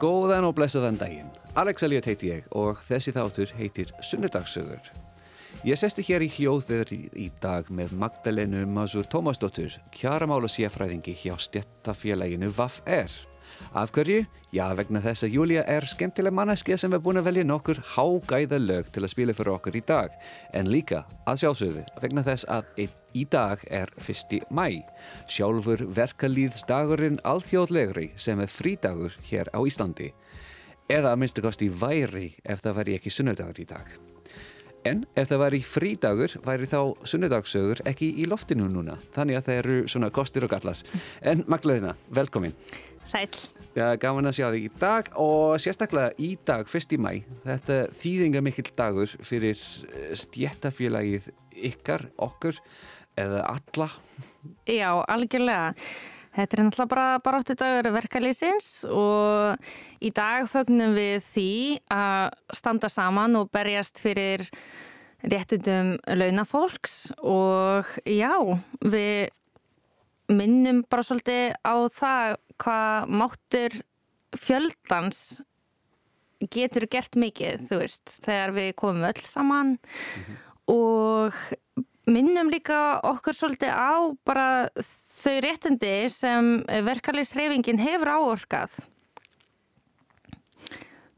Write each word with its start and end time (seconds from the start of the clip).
Góðan 0.00 0.46
og 0.48 0.54
blessaðan 0.56 0.96
daginn. 0.96 1.28
Alex 1.60 1.82
Elliot 1.84 2.06
heiti 2.08 2.30
ég 2.30 2.46
og 2.56 2.78
þessi 2.86 3.12
þáttur 3.12 3.50
heitir 3.58 3.90
Sunnudagssögur. 4.00 4.86
Ég 5.68 5.76
sesti 5.76 6.00
hér 6.06 6.24
í 6.24 6.30
hljóðveður 6.32 6.94
í, 6.96 7.26
dag 7.42 7.68
með 7.68 7.92
Magdalenu 8.00 8.62
Masur 8.64 9.04
Tómasdóttur, 9.12 9.76
kjaramála 9.92 10.48
séfræðingi 10.48 11.12
hjá 11.20 11.34
stjættafélaginu 11.36 12.48
VAF-R. 12.56 13.12
Af 13.76 13.92
hverju? 13.92 14.24
Já, 14.56 14.64
vegna 14.72 15.02
þess 15.04 15.26
að 15.26 15.36
Júlia 15.36 15.66
er 15.68 15.84
skemmtileg 15.84 16.32
manneskja 16.32 16.80
sem 16.80 16.96
er 16.96 17.04
búin 17.04 17.20
að 17.20 17.28
velja 17.28 17.44
nokkur 17.44 17.82
hágæða 17.92 18.56
lög 18.64 18.88
til 18.94 19.04
að 19.04 19.12
spila 19.12 19.36
fyrir 19.36 19.52
okkur 19.58 19.76
í 19.76 19.84
dag. 19.84 20.16
En 20.56 20.72
líka 20.72 21.04
að 21.28 21.44
sjálfsögðu 21.44 21.84
vegna 22.00 22.24
þess 22.24 22.48
að 22.48 22.72
í 23.14 23.24
dag 23.30 23.62
er 23.70 23.90
1. 24.02 24.40
mæ. 24.50 24.82
Sjálfur 25.30 25.82
verkalýðsdagurinn 25.96 27.20
alþjóðlegri 27.26 28.10
sem 28.16 28.40
er 28.40 28.50
frídagur 28.50 29.16
hér 29.30 29.50
á 29.54 29.60
Íslandi. 29.62 30.12
Eða 30.90 31.14
að 31.14 31.20
minnstu 31.22 31.44
kosti 31.44 31.70
væri 31.70 32.32
ef 32.42 32.62
það 32.64 32.80
væri 32.80 32.96
ekki 32.98 33.14
sunnudagur 33.14 33.60
í 33.62 33.68
dag. 33.70 33.90
En 34.88 35.02
ef 35.12 35.28
það 35.28 35.42
væri 35.42 35.60
frídagur 35.66 36.34
væri 36.44 36.68
þá 36.70 36.78
sunnudagssögur 37.04 37.82
ekki 37.88 38.14
í 38.22 38.26
loftinu 38.30 38.68
núna. 38.72 38.96
Þannig 39.14 39.40
að 39.40 39.48
það 39.48 39.58
eru 39.60 39.80
svona 39.92 40.08
kostir 40.14 40.46
og 40.46 40.54
gallar. 40.54 40.80
En 41.20 41.44
Magdalena, 41.50 41.94
velkomin. 42.08 42.56
Sæl. 43.04 43.28
Ja, 43.76 43.92
gaman 44.00 44.26
að 44.26 44.38
sjá 44.40 44.46
þig 44.50 44.64
í 44.66 44.70
dag 44.80 45.10
og 45.20 45.60
sérstaklega 45.62 46.14
í 46.18 46.32
dag, 46.46 46.66
1. 46.66 46.96
mæ. 46.98 47.12
Þetta 47.44 47.76
þýðinga 48.00 48.42
mikill 48.42 48.72
dagur 48.76 49.12
fyrir 49.22 49.60
stjættafélagið 50.18 51.28
ykkar, 51.70 52.08
okkur 52.18 52.58
eða 53.18 53.42
alla. 53.54 53.90
Já, 54.68 54.90
algjörlega. 55.08 55.74
Þetta 56.30 56.56
er 56.56 56.62
náttúrulega 56.62 56.90
bara 56.92 57.06
barótti 57.24 57.56
dagur 57.58 57.90
verkalýsins 57.96 58.84
og 58.86 59.72
í 59.98 60.12
dag 60.14 60.46
fögnum 60.50 60.94
við 60.94 61.24
því 61.26 61.50
að 61.90 62.36
standa 62.54 62.90
saman 62.92 63.34
og 63.40 63.50
berjast 63.50 63.98
fyrir 63.98 64.46
réttundum 65.26 65.96
launafólks 66.06 67.10
og 67.18 67.88
já, 68.06 68.30
við 68.80 69.34
minnum 70.30 70.84
bara 70.86 71.04
svolítið 71.04 71.58
á 71.66 71.74
það 71.90 72.36
hvað 72.62 73.14
máttur 73.20 73.80
fjöldans 74.38 75.40
getur 76.54 76.86
gert 76.88 77.18
mikið, 77.20 77.66
þú 77.68 77.80
veist, 77.82 78.14
þegar 78.24 78.54
við 78.56 78.70
komum 78.78 79.08
öll 79.10 79.20
saman 79.20 79.76
mm 79.76 80.22
-hmm. 80.22 80.36
og 80.72 81.34
minnum 82.08 82.50
líka 82.52 83.00
okkur 83.04 83.36
svolítið 83.36 83.72
á 83.74 83.92
bara 84.24 84.46
þau 85.20 85.36
réttindi 85.44 85.94
sem 86.12 86.62
verkalýsreifingin 86.86 87.82
hefur 87.82 88.12
áorkað. 88.16 88.80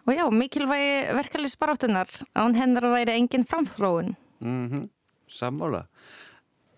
Og 0.03 0.15
já, 0.17 0.27
mikilvægi 0.35 1.15
verkalýsbaráttunar 1.15 2.11
án 2.35 2.57
hennar 2.59 2.89
væri 2.91 3.15
engin 3.15 3.47
framþróun. 3.47 4.17
Mm 4.41 4.69
-hmm. 4.69 4.89
Sammála. 5.29 5.87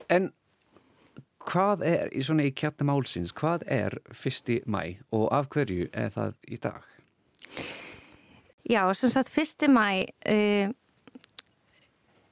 En 0.08 0.32
hvað 1.38 1.82
er, 1.82 2.08
í 2.12 2.22
svona 2.22 2.42
í 2.42 2.52
kjartum 2.52 2.90
álsins, 2.90 3.32
hvað 3.32 3.64
er 3.66 3.96
fyrsti 4.12 4.62
mæ 4.66 4.96
og 5.10 5.32
af 5.32 5.48
hverju 5.48 5.88
er 5.92 6.08
það 6.08 6.34
í 6.48 6.56
dag? 6.60 6.82
Já, 8.70 8.92
sem 8.94 9.10
sagt 9.10 9.30
fyrsti 9.30 9.68
mæ... 9.68 10.04
Uh, 10.28 10.72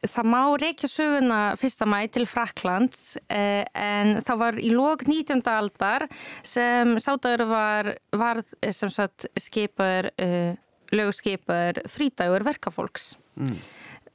það 0.03 0.27
má 0.27 0.41
reykja 0.59 0.91
söguna 0.91 1.41
fyrsta 1.61 1.87
mæ 1.87 2.01
til 2.11 2.27
Fraklands 2.27 3.17
eh, 3.31 3.63
en 3.75 4.19
það 4.27 4.41
var 4.41 4.59
í 4.59 4.73
lók 4.75 5.07
19. 5.07 5.43
aldar 5.47 6.09
sem 6.43 6.97
sátaður 7.03 7.47
var, 7.51 7.93
var 8.11 8.43
sem 8.75 8.91
sagt 8.91 9.29
skipar, 9.39 10.11
eh, 10.19 10.59
lögskipar 10.93 11.85
frítagur 11.91 12.45
verkafólks 12.47 13.13
mm. 13.39 13.57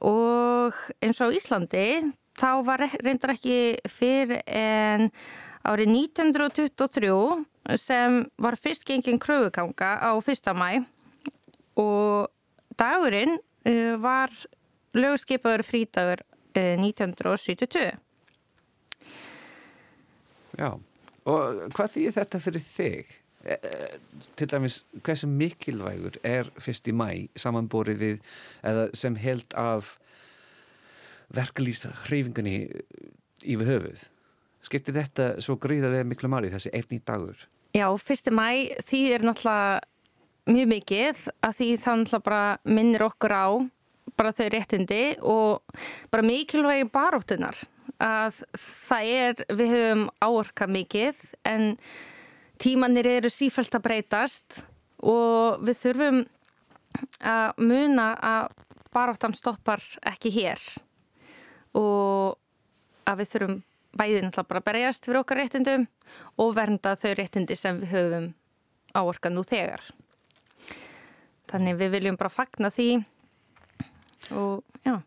og 0.08 0.76
eins 1.00 1.22
og 1.24 1.36
Íslandi 1.36 1.86
þá 2.38 2.50
var 2.66 2.84
reyndar 3.00 3.34
ekki 3.34 3.78
fyrir 3.88 4.44
en 4.46 5.08
árið 5.68 5.94
1923 5.94 7.78
sem 7.80 8.22
var 8.40 8.56
fyrst 8.60 8.86
gengin 8.88 9.20
kröfuganga 9.20 9.96
á 10.00 10.12
fyrsta 10.24 10.54
mæ 10.56 10.84
og 11.78 12.28
dagurinn 12.78 13.38
uh, 13.38 13.96
var 14.00 14.32
lögskipaður 14.96 15.64
frítagur 15.66 16.22
1972. 16.54 17.86
Eh, 17.92 17.96
Já, 20.58 20.72
og 21.28 21.64
hvað 21.76 21.92
þýðir 21.94 22.14
þetta 22.16 22.42
fyrir 22.42 22.64
þig? 22.66 23.16
E, 23.48 23.56
til 24.36 24.48
dæmis, 24.50 24.80
hversu 25.06 25.28
mikilvægur 25.30 26.18
er 26.26 26.48
fyrst 26.58 26.88
í 26.90 26.94
mæ 26.96 27.28
samanborið 27.38 28.02
við, 28.02 28.16
eða 28.66 28.88
sem 28.98 29.18
held 29.20 29.54
af 29.54 29.94
verkalýstar 31.34 31.94
hreyfingunni 32.08 32.56
yfir 33.44 33.70
höfuð? 33.70 34.08
Skiptir 34.64 34.96
þetta 34.96 35.28
svo 35.44 35.54
gríðarlega 35.62 36.08
miklu 36.08 36.32
máli 36.32 36.50
þessi 36.50 36.74
einni 36.74 36.98
dagur? 37.06 37.46
Já, 37.76 37.86
fyrst 38.02 38.32
í 38.32 38.34
mæ 38.34 38.48
þýðir 38.88 39.28
náttúrulega 39.28 39.78
mjög 40.48 40.70
mikið 40.72 41.26
að 41.44 41.58
því 41.60 41.68
það 41.84 42.00
náttúrulega 42.02 42.26
bara 42.26 42.44
minnir 42.66 43.04
okkur 43.06 43.36
á 43.36 43.46
bara 44.18 44.34
þau 44.34 44.48
réttindi 44.52 45.02
og 45.22 45.82
bara 46.12 46.26
mikilvægi 46.26 46.88
baróttunar 46.92 47.58
að 48.02 48.42
það 48.58 49.12
er, 49.14 49.44
við 49.58 49.72
höfum 49.74 50.04
áorka 50.22 50.68
mikið 50.70 51.22
en 51.48 51.70
tímanir 52.62 53.08
eru 53.10 53.30
sífælt 53.32 53.74
að 53.78 53.86
breytast 53.86 54.60
og 55.02 55.62
við 55.66 55.80
þurfum 55.82 56.20
að 57.22 57.62
muna 57.62 58.10
að 58.18 58.52
baróttan 58.94 59.36
stoppar 59.36 59.82
ekki 60.06 60.32
hér 60.34 60.62
og 61.78 62.38
að 63.08 63.22
við 63.22 63.32
þurfum 63.32 63.58
bæðið 63.98 64.24
náttúrulega 64.24 64.48
bara 64.50 64.62
að 64.62 64.68
berjast 64.68 65.06
fyrir 65.08 65.20
okkar 65.22 65.40
réttindum 65.42 65.86
og 66.38 66.54
vernda 66.56 66.94
þau 66.98 67.12
réttindi 67.18 67.56
sem 67.58 67.78
við 67.80 67.94
höfum 67.94 68.28
áorka 68.96 69.30
nú 69.30 69.44
þegar. 69.46 69.82
Þannig 71.48 71.78
við 71.80 71.94
viljum 71.96 72.18
bara 72.20 72.32
fagna 72.32 72.70
því 72.72 72.88
og 74.30 74.64
já. 74.86 75.00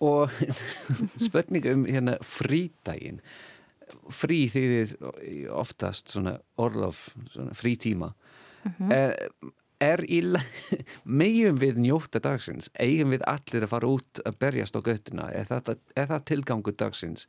Og 0.00 0.30
spurning 1.26 1.66
um 1.72 1.86
hérna 1.86 2.18
frídægin 2.22 3.20
frí 4.10 4.46
þýðir 4.50 4.96
oftast 5.54 6.10
svona 6.14 6.36
orlof 6.58 7.08
svona 7.30 7.54
frítíma 7.54 8.12
mm 8.64 8.72
-hmm. 8.78 8.92
er, 8.92 9.28
er 9.80 10.04
í 10.04 10.20
meðjum 11.20 11.58
við 11.58 11.78
njóta 11.78 12.20
dagsins? 12.20 12.70
Eigum 12.78 13.10
við 13.10 13.22
allir 13.26 13.62
að 13.62 13.72
fara 13.74 13.86
út 13.86 14.20
að 14.24 14.38
berjast 14.38 14.76
á 14.76 14.80
göttuna 14.80 15.30
er, 15.32 15.44
þetta, 15.44 15.76
er 15.96 16.06
það 16.06 16.24
tilgangu 16.24 16.72
dagsins? 16.72 17.26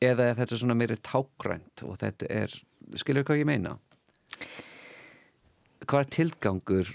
Eða 0.00 0.24
er 0.24 0.34
þetta 0.34 0.56
svona 0.56 0.74
meiri 0.74 0.96
tákgrænt 0.96 1.82
og 1.82 1.98
þetta 1.98 2.26
er, 2.30 2.62
skilur 2.94 3.24
hvað 3.24 3.38
ég 3.38 3.46
meina? 3.46 3.78
Hvað 5.86 6.00
er 6.00 6.10
tilgangur 6.10 6.94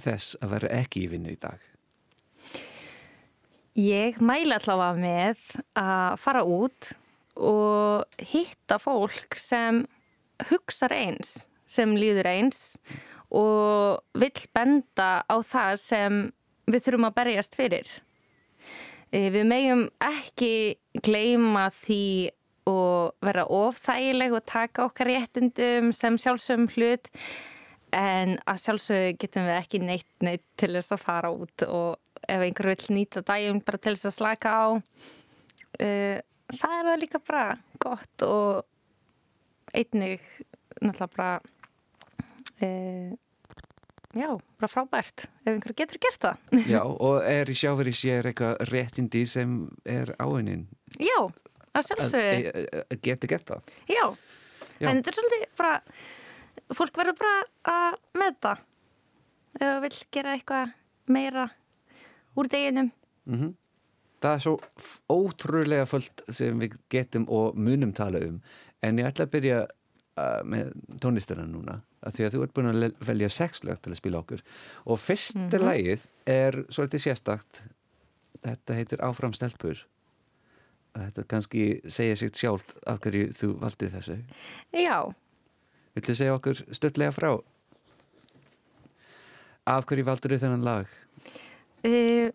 þess 0.00 0.38
að 0.40 0.56
vera 0.56 0.72
ekki 0.80 1.04
í 1.04 1.10
vinnu 1.12 1.34
í 1.34 1.38
dag? 1.40 1.60
Ég 3.78 4.18
mæla 4.24 4.58
allavega 4.58 4.98
með 4.98 5.44
að 5.78 6.18
fara 6.20 6.42
út 6.44 6.90
og 7.40 8.26
hitta 8.32 8.80
fólk 8.82 9.38
sem 9.38 9.84
hugsa 10.50 10.90
eins, 10.90 11.48
sem 11.68 11.94
líður 11.96 12.28
eins 12.32 12.64
og 13.30 14.02
vill 14.18 14.46
benda 14.56 15.22
á 15.22 15.36
það 15.46 15.76
sem 15.80 16.20
við 16.70 16.86
þurfum 16.86 17.08
að 17.08 17.16
berjast 17.20 17.56
fyrir. 17.58 17.92
Eh, 19.10 19.30
við 19.30 19.46
meðjum 19.50 19.86
ekki 20.02 20.52
gleima 21.02 21.68
því 21.74 22.30
og 22.70 23.14
vera 23.24 23.46
ofþægileg 23.46 24.34
og 24.36 24.46
taka 24.46 24.84
okkar 24.86 25.10
réttindum 25.10 25.90
sem 25.96 26.18
sjálfsögum 26.20 26.68
hlut 26.74 27.08
en 27.96 28.36
að 28.48 28.62
sjálfsög 28.64 29.18
getum 29.20 29.46
við 29.48 29.56
ekki 29.56 29.80
neitt 29.82 30.24
neitt 30.24 30.44
til 30.60 30.72
þess 30.76 30.94
að 30.94 31.04
fara 31.04 31.30
út 31.34 31.64
og 31.66 31.98
ef 32.28 32.44
einhver 32.44 32.70
vil 32.72 32.96
nýta 32.96 33.22
dægum 33.26 33.62
bara 33.64 33.80
til 33.80 33.94
þess 33.96 34.10
að 34.10 34.16
slaka 34.18 34.52
á 34.52 34.66
uh, 34.76 36.18
það 36.50 36.76
er 36.76 36.90
það 36.90 37.00
líka 37.04 37.22
bara 37.24 37.46
gott 37.82 38.26
og 38.26 39.74
einnig 39.74 40.22
náttúrulega 40.80 41.10
bara 41.16 41.40
uh, 42.62 43.10
já, 44.14 44.30
bara 44.60 44.70
frábært 44.70 45.26
ef 45.44 45.52
einhver 45.54 45.76
getur 45.78 46.02
gert 46.02 46.22
það 46.26 46.64
Já, 46.70 46.82
og 47.08 47.20
er 47.26 47.50
í 47.50 47.58
sjáferi 47.58 47.94
sér 47.96 48.30
eitthvað 48.30 48.64
réttindi 48.70 49.24
sem 49.30 49.62
er 49.88 50.14
áinnin? 50.22 50.66
Já, 50.98 51.28
að 51.74 51.90
sjálfsög 51.90 52.98
geta 53.02 53.30
gert 53.30 53.52
það? 53.54 53.76
Já, 53.86 54.04
já. 54.78 54.88
en 54.90 54.98
þetta 55.00 55.12
er 55.12 55.20
svolítið 55.20 55.46
bara 55.58 55.76
fólk 56.76 57.00
verður 57.00 57.18
bara 57.18 57.40
að 57.70 57.96
meðta 58.18 58.52
ef 59.56 59.64
það 59.64 59.80
vil 59.84 59.96
gera 60.14 60.36
eitthvað 60.36 60.76
meira 61.10 61.48
úr 62.38 62.48
deginum. 62.50 62.92
Mm 63.26 63.38
-hmm. 63.38 63.54
Það 64.20 64.34
er 64.34 64.40
svo 64.44 64.58
ótrúlega 65.08 65.86
fullt 65.86 66.22
sem 66.28 66.58
við 66.60 66.76
getum 66.90 67.28
og 67.28 67.56
munum 67.56 67.92
tala 67.92 68.18
um. 68.18 68.40
En 68.82 68.98
ég 68.98 69.06
ætla 69.06 69.24
að 69.24 69.30
byrja 69.30 69.60
uh, 69.64 70.42
með 70.44 70.72
tónlistina 71.00 71.46
núna 71.46 71.80
að 72.00 72.14
því 72.14 72.24
að 72.24 72.34
þú 72.34 72.42
ert 72.42 72.54
búin 72.54 72.70
að 72.70 72.94
velja 73.00 73.28
sex 73.28 73.64
lög 73.64 73.80
til 73.80 73.92
að 73.92 73.96
spila 73.96 74.18
okkur. 74.18 74.42
Og 74.84 74.98
fyrsta 75.00 75.38
mm 75.38 75.48
-hmm. 75.48 75.64
lagið 75.64 76.06
er 76.26 76.64
svolítið 76.68 77.00
sérstakt. 77.00 77.62
Þetta 78.42 78.74
heitir 78.74 79.02
Áfram 79.02 79.32
stelpur. 79.32 79.86
Þetta 80.94 81.24
kannski 81.24 81.80
segja 81.86 82.16
sér 82.16 82.30
sjálf 82.34 82.74
af 82.86 83.00
hverju 83.00 83.32
þú 83.32 83.58
valdið 83.60 83.92
þessu. 83.92 84.24
Já 84.72 85.14
Viltu 85.96 86.14
segja 86.14 86.34
okkur 86.36 86.60
stöldlega 86.74 87.14
frá? 87.14 87.30
Af 89.70 89.86
hverju 89.88 90.06
valdur 90.06 90.34
þau 90.34 90.42
þennan 90.44 90.66
lag? 90.66 90.92
Uh, 91.84 92.30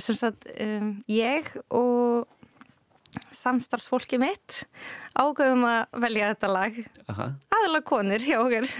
sem 0.00 0.16
sagt 0.18 0.46
um, 0.60 0.94
ég 1.10 1.50
og 1.74 2.30
samstarfsfólki 3.34 4.18
mitt 4.18 4.64
ágöfum 5.14 5.66
að 5.68 5.98
velja 6.02 6.30
þetta 6.32 6.50
lag. 6.50 6.78
Aðalega 7.08 7.84
konur 7.86 8.24
hjá 8.24 8.38
okkur. 8.40 8.70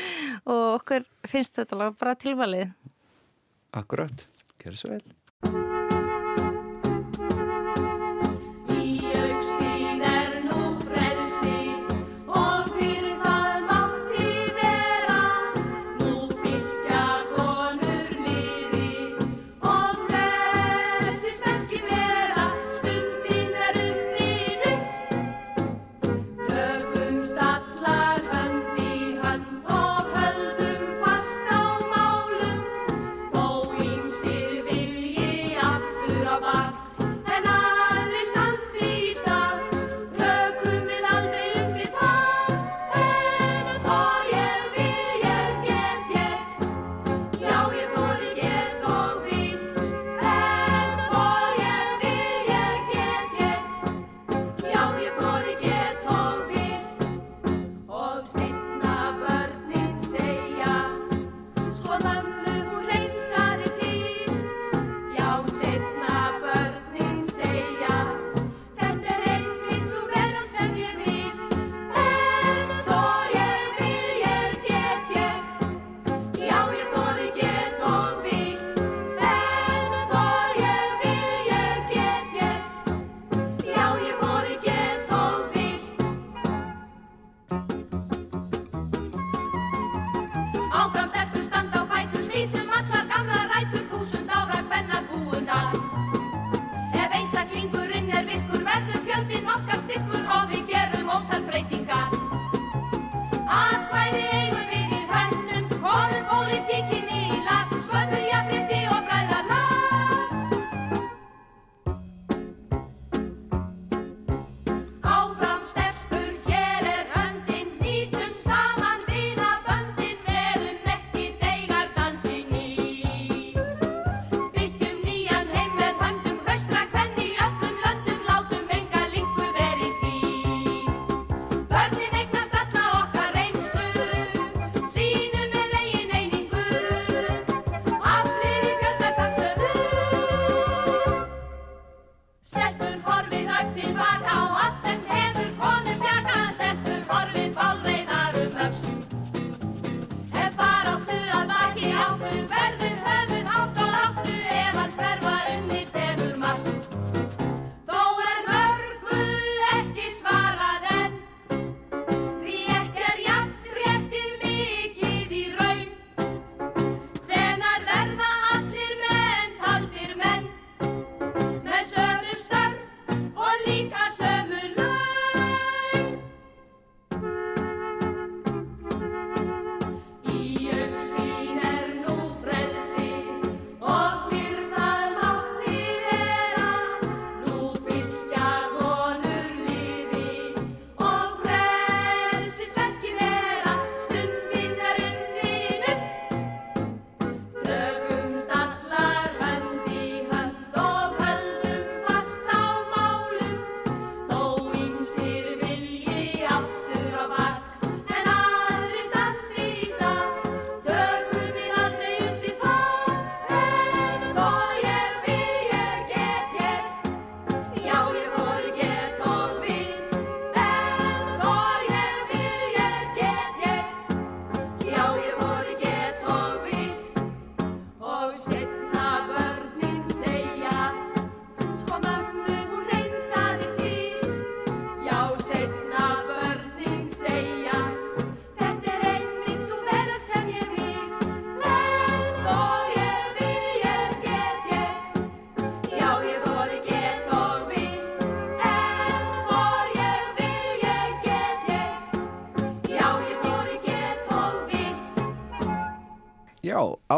Og 0.50 0.64
okkur 0.78 1.04
finnst 1.30 1.60
þetta 1.60 1.78
lag 1.78 1.98
bara 2.00 2.16
tilvalið. 2.18 2.72
Akkurát, 3.74 4.26
gerð 4.62 4.80
svo 4.80 4.94
vel 4.94 5.04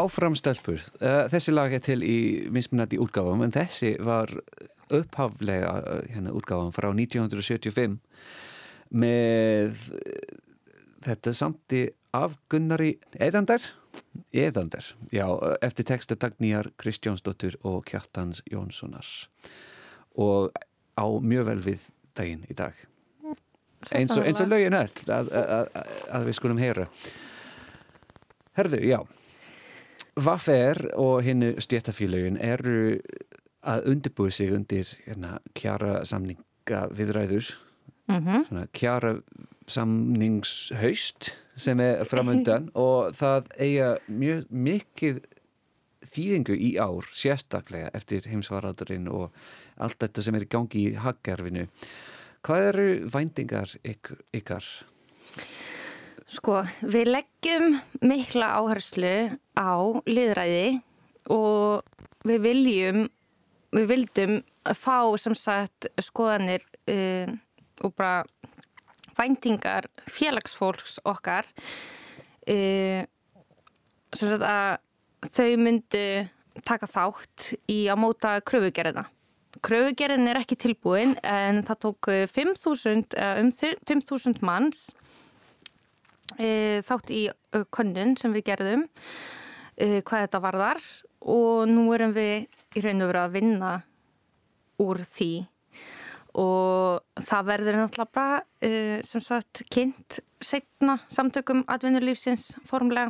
Áframstelpur, 0.07 0.79
uh, 1.01 1.25
þessi 1.31 1.53
lag 1.53 1.73
er 1.75 1.83
til 1.83 1.99
í 2.05 2.17
mismunandi 2.53 2.99
útgáfum 3.03 3.43
en 3.43 3.55
þessi 3.55 3.95
var 4.03 4.31
upphaflega 4.93 5.73
uh, 5.81 5.99
hérna, 6.07 6.35
útgáfum 6.37 6.71
frá 6.75 6.89
1975 6.93 7.99
með 8.95 9.83
þetta 11.03 11.33
samti 11.35 11.83
af 12.15 12.37
Gunnari 12.51 12.95
Eðandar 13.19 13.65
Eðandar, 14.33 14.85
já, 15.13 15.25
eftir 15.61 15.85
texta 15.87 16.17
Dagnýjar 16.19 16.71
Kristjánsdóttur 16.81 17.57
og 17.65 17.85
Kjartans 17.87 18.41
Jónssonar. 18.51 19.07
Og 20.17 20.51
á 20.97 21.05
mjög 21.21 21.47
vel 21.51 21.61
við 21.65 21.87
daginn 22.17 22.45
í 22.49 22.57
dag. 22.57 22.77
Eins 23.93 24.15
og, 24.17 24.25
og 24.25 24.49
lögin 24.49 24.75
öll 24.77 25.13
að, 25.13 25.29
að, 25.31 25.69
að 26.17 26.27
við 26.29 26.37
skulum 26.39 26.61
heyra. 26.61 26.87
Herðu, 28.57 28.81
já 28.85 28.99
Vaffer 30.17 30.79
og 30.97 31.21
hennu 31.25 31.53
stjættafílaugin 31.61 32.39
eru 32.41 32.97
að 33.67 33.87
undirbúi 33.91 34.31
sig 34.31 34.53
undir 34.55 34.89
hérna, 35.05 35.37
kjara 35.57 36.05
samninga 36.05 36.87
viðræður 36.95 37.51
mm 38.07 38.25
-hmm. 38.25 38.67
kjara 38.73 39.21
samningshaust 39.67 41.35
sem 41.55 41.79
er 41.79 42.03
framöndan 42.05 42.69
og 42.87 43.13
það 43.13 43.47
eiga 43.59 43.97
mjög 44.07 44.45
mikið 44.49 45.21
þýðingu 46.05 46.55
í 46.55 46.77
ár 46.79 47.05
sérstaklega 47.13 47.89
eftir 47.93 48.27
heimsvaraldurinn 48.29 49.07
og 49.07 49.31
allt 49.77 49.99
þetta 49.99 50.21
sem 50.21 50.35
er 50.35 50.43
í 50.43 50.49
gangi 50.49 50.89
í 50.89 50.95
haggerfinu 50.95 51.67
Hvað 52.47 52.65
eru 52.69 52.91
vændingar 53.11 53.73
ykkar? 53.83 54.21
ykkar? 54.31 54.63
Sko, 56.27 56.59
við 56.83 57.07
leggjum 57.07 57.77
mikla 58.03 58.49
áherslu 58.59 59.11
á 59.55 59.71
liðræði 60.03 60.81
og 61.31 61.85
við 62.27 62.41
viljum, 62.43 63.05
við 63.71 63.85
vildum 63.93 64.33
fá 64.75 65.15
sem 65.15 65.35
sagt 65.39 65.87
skoðanir 66.03 66.65
uh, 66.91 67.31
og 67.79 67.95
bara 67.95 68.25
vændingar 69.15 69.87
félagsfólks 70.03 70.99
okkar 71.07 71.47
uh, 71.47 73.07
sem 74.11 74.27
sagt 74.27 74.43
að 74.43 75.31
þau 75.31 75.51
myndu 75.63 76.05
taka 76.67 76.91
þátt 76.91 77.53
í 77.71 77.85
að 77.87 78.01
móta 78.03 78.35
kröfugerðina. 78.43 79.07
Kröfugerðin 79.63 80.27
er 80.27 80.41
ekki 80.41 80.59
tilbúin 80.59 81.15
en 81.23 81.63
það 81.65 81.83
tók 81.87 82.09
5.000 82.35 83.15
eh, 83.15 83.39
um 83.39 83.49
5.000 83.55 84.43
manns 84.45 84.89
þátt 86.35 87.11
í 87.15 87.21
konnun 87.73 88.15
sem 88.19 88.33
við 88.35 88.49
gerðum 88.51 88.87
e, 89.77 90.01
hvað 90.01 90.25
þetta 90.25 90.41
varðar. 90.43 90.87
Og 91.27 91.67
nú 91.69 91.87
erum 91.95 92.13
við 92.15 92.47
í 92.77 92.83
raun 92.83 93.03
og 93.03 93.11
veru 93.11 93.21
að 93.23 93.37
vinna 93.37 93.71
úr 94.83 95.01
því. 95.05 95.31
Og 96.37 97.23
það 97.25 97.47
verður 97.47 97.79
náttúrulega 97.79 98.13
bara 98.13 98.41
e, 98.61 98.71
sem 99.07 99.23
sagt 99.23 99.63
kynnt 99.73 100.19
setna 100.43 100.99
samtökum 101.09 101.63
atvinnulífsins 101.65 102.51
formlega. 102.67 103.09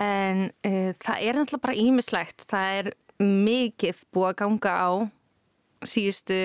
En 0.00 0.48
það 0.64 1.16
er 1.20 1.36
náttúrulega 1.36 1.64
bara 1.66 1.78
ímislegt 1.78 2.46
það 2.48 2.76
er 2.80 2.92
mikið 3.20 4.04
búið 4.14 4.30
að 4.30 4.38
ganga 4.40 4.72
á 4.80 4.90
síðustu, 5.86 6.40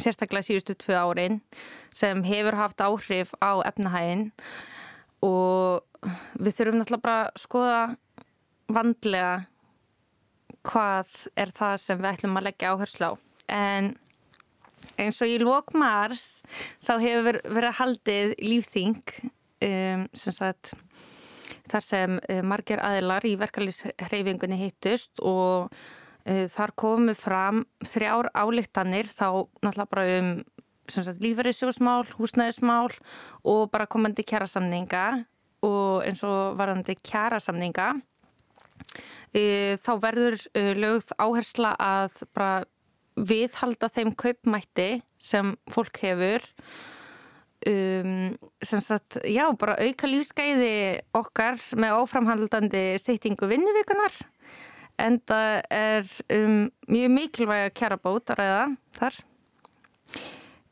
sérstaklega 0.00 0.46
síðustu 0.46 0.76
tvö 0.78 0.96
árin 0.96 1.40
sem 1.94 2.22
hefur 2.26 2.58
haft 2.58 2.82
áhrif 2.84 3.34
á 3.40 3.60
efnahægin 3.66 4.30
og 5.24 5.84
við 6.38 6.58
þurfum 6.58 6.80
náttúrulega 6.80 7.04
bara 7.04 7.20
að 7.26 7.42
skoða 7.42 7.82
vandlega 8.72 9.34
hvað 10.66 11.20
er 11.38 11.52
það 11.54 11.76
sem 11.82 12.00
við 12.02 12.10
ætlum 12.12 12.38
að 12.38 12.46
leggja 12.48 12.72
áherslu 12.74 13.10
á. 13.10 13.12
En 13.46 13.92
eins 15.00 15.20
og 15.22 15.30
í 15.30 15.36
lókmars 15.42 16.26
þá 16.86 16.94
hefur 17.02 17.40
verið 17.44 17.78
haldið 17.80 18.34
lífþing 18.42 19.02
um, 19.22 20.06
sem 20.16 20.34
sagt 20.34 20.74
þar 21.70 21.84
sem 21.84 22.18
eh, 22.30 22.42
margir 22.46 22.82
aðilar 22.84 23.24
í 23.26 23.34
verkefliðshreyfingunni 23.40 24.58
hittust 24.60 25.18
og 25.18 25.72
þar 26.26 26.72
komu 26.74 27.12
fram 27.14 27.60
þrjár 27.86 28.26
álíktanir 28.34 29.06
þá 29.06 29.46
náttúrulega 29.62 29.90
bara 29.92 30.06
um 30.18 30.30
lífverðisjósmál, 30.86 32.06
húsnæðismál 32.18 32.90
og 33.44 33.70
bara 33.70 33.86
komandi 33.86 34.24
kjærasamninga 34.26 35.24
og 35.66 36.04
eins 36.06 36.22
og 36.26 36.56
varandi 36.58 36.96
kjærasamninga 37.02 37.88
uh, 37.96 39.74
þá 39.82 39.92
verður 40.02 40.38
uh, 40.54 40.74
lögð 40.76 41.12
áhersla 41.18 41.74
að 41.78 42.22
bara 42.34 42.64
viðhalda 43.16 43.88
þeim 43.88 44.12
kaupmætti 44.14 45.00
sem 45.18 45.54
fólk 45.72 46.02
hefur. 46.02 46.44
Um, 47.66 48.36
sem 48.62 48.82
sagt, 48.84 49.16
já, 49.24 49.48
bara 49.58 49.78
auka 49.80 50.06
lífsgæði 50.06 51.00
okkar 51.16 51.56
með 51.80 51.96
óframhaldandi 52.02 52.82
stýttingu 53.00 53.48
vinnuvíkunar 53.50 54.12
en 55.02 55.18
það 55.28 55.50
er 55.76 56.14
um, 56.36 56.58
mjög 56.88 57.12
mikilvæg 57.16 57.66
að 57.66 57.74
kjara 57.80 58.00
bót 58.00 58.32
að 58.32 58.40
ræða 58.40 58.64
þar. 59.00 59.20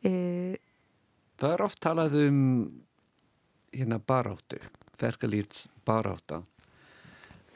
Uh, 0.04 0.54
Það 1.34 1.52
er 1.52 1.62
oft 1.64 1.80
talað 1.82 2.18
um 2.22 2.40
hérna 3.74 3.98
baráttu 3.98 4.60
fergalýrts 4.94 5.64
baráta 5.84 6.44